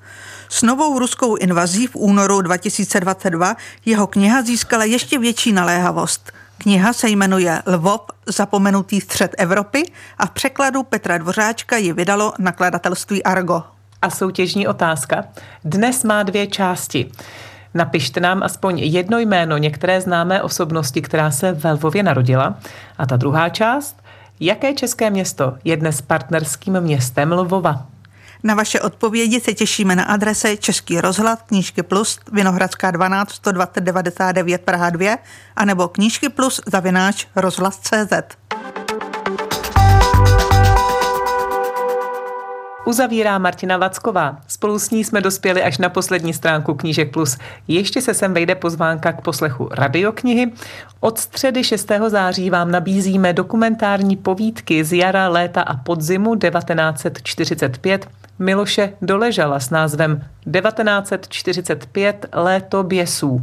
S 0.50 0.62
novou 0.62 1.00
ruskou 1.00 1.36
invazí 1.36 1.88
v 1.88 1.96
únoru 1.96 2.42
2022 2.42 3.56
jeho 3.86 4.08
kniha 4.08 4.42
získala 4.42 4.84
ještě 4.84 5.20
větší 5.20 5.52
naléhavost. 5.52 6.32
Kniha 6.58 6.94
se 6.94 7.10
jmenuje 7.10 7.62
Lvov, 7.66 8.02
zapomenutý 8.26 9.02
střed 9.02 9.36
Evropy 9.38 9.84
a 10.18 10.26
v 10.26 10.32
překladu 10.32 10.84
Petra 10.84 11.18
Dvořáčka 11.18 11.78
ji 11.78 11.94
vydalo 11.94 12.34
nakladatelství 12.40 13.24
Argo. 13.24 13.81
A 14.02 14.10
soutěžní 14.10 14.68
otázka. 14.68 15.24
Dnes 15.64 16.04
má 16.04 16.24
dvě 16.24 16.48
části. 16.48 17.12
Napište 17.74 18.20
nám 18.20 18.44
aspoň 18.44 18.80
jedno 18.80 19.20
jméno 19.20 19.58
některé 19.58 20.02
známé 20.02 20.42
osobnosti, 20.42 21.02
která 21.02 21.32
se 21.32 21.52
ve 21.52 21.72
Lvově 21.72 22.04
narodila. 22.04 22.56
A 22.98 23.06
ta 23.06 23.18
druhá 23.18 23.50
část, 23.50 24.02
jaké 24.40 24.74
české 24.74 25.10
město 25.10 25.58
je 25.64 25.78
dnes 25.78 26.02
partnerským 26.02 26.82
městem 26.82 27.32
Lvova? 27.32 27.86
Na 28.44 28.56
vaše 28.56 28.82
odpovědi 28.82 29.40
se 29.40 29.54
těšíme 29.54 29.96
na 29.96 30.04
adrese 30.04 30.58
Český 30.58 31.02
rozhlad, 31.02 31.42
Knížky 31.42 31.84
Plus, 31.84 32.20
Vinohradská 32.32 32.92
12, 32.92 33.32
120 33.32 33.82
99 33.82 34.62
Praha 34.62 34.90
2, 34.90 35.18
anebo 35.56 35.88
Knížky 35.88 36.30
Plus 36.30 36.62
zavináč 36.68 37.28
rozhlas.cz. 37.36 38.14
Uzavírá 42.86 43.38
Martina 43.38 43.78
Vacková. 43.78 44.38
Spolu 44.48 44.80
s 44.80 44.90
ní 44.90 45.04
jsme 45.04 45.22
dospěli 45.22 45.64
až 45.64 45.78
na 45.78 45.90
poslední 45.90 46.34
stránku 46.34 46.74
Knížek 46.74 47.12
Plus. 47.14 47.38
Ještě 47.68 48.02
se 48.02 48.14
sem 48.14 48.34
vejde 48.34 48.56
pozvánka 48.56 49.12
k 49.12 49.22
poslechu 49.22 49.70
radioknihy. 49.72 50.52
Od 51.00 51.18
středy 51.20 51.64
6. 51.64 51.92
září 52.08 52.50
vám 52.50 52.72
nabízíme 52.72 53.34
dokumentární 53.34 54.16
povídky 54.16 54.84
z 54.84 54.94
jara, 54.94 55.30
léta 55.30 55.62
a 55.62 55.76
podzimu 55.76 56.36
1945 56.36 58.08
Miloše 58.40 58.94
Doležala 59.02 59.60
s 59.60 59.70
názvem 59.70 60.22
1945 60.52 62.26
Léto 62.34 62.84
běsů. 62.84 63.42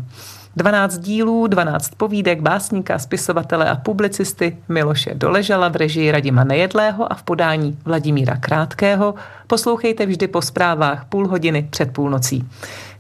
12 0.59 0.99
dílů, 0.99 1.47
12 1.47 1.91
povídek 1.97 2.41
básníka, 2.41 2.99
spisovatele 2.99 3.71
a 3.71 3.77
publicisty 3.77 4.57
Miloše 4.69 5.15
Doležala 5.15 5.69
v 5.69 5.77
režii 5.77 6.11
Radima 6.11 6.45
Nejedlého 6.45 7.13
a 7.13 7.15
v 7.15 7.23
podání 7.23 7.79
Vladimíra 7.85 8.37
Krátkého. 8.37 9.15
Poslouchejte 9.47 10.07
vždy 10.07 10.29
po 10.29 10.43
zprávách 10.43 11.05
půl 11.05 11.29
hodiny 11.29 11.69
před 11.71 11.93
půlnocí. 11.93 12.49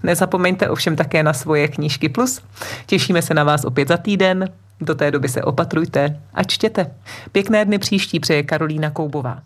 Nezapomeňte 0.02 0.70
ovšem 0.70 0.96
také 0.96 1.22
na 1.22 1.32
svoje 1.32 1.68
knížky 1.68 2.08
plus. 2.08 2.40
Těšíme 2.86 3.22
se 3.22 3.34
na 3.34 3.44
vás 3.44 3.64
opět 3.64 3.88
za 3.88 3.96
týden. 3.96 4.48
Do 4.80 4.94
té 4.94 5.10
doby 5.10 5.28
se 5.28 5.42
opatrujte 5.42 6.20
a 6.34 6.44
čtěte. 6.44 6.90
Pěkné 7.32 7.64
dny 7.64 7.78
příští 7.78 8.20
přeje 8.20 8.42
Karolína 8.42 8.90
Koubová. 8.90 9.38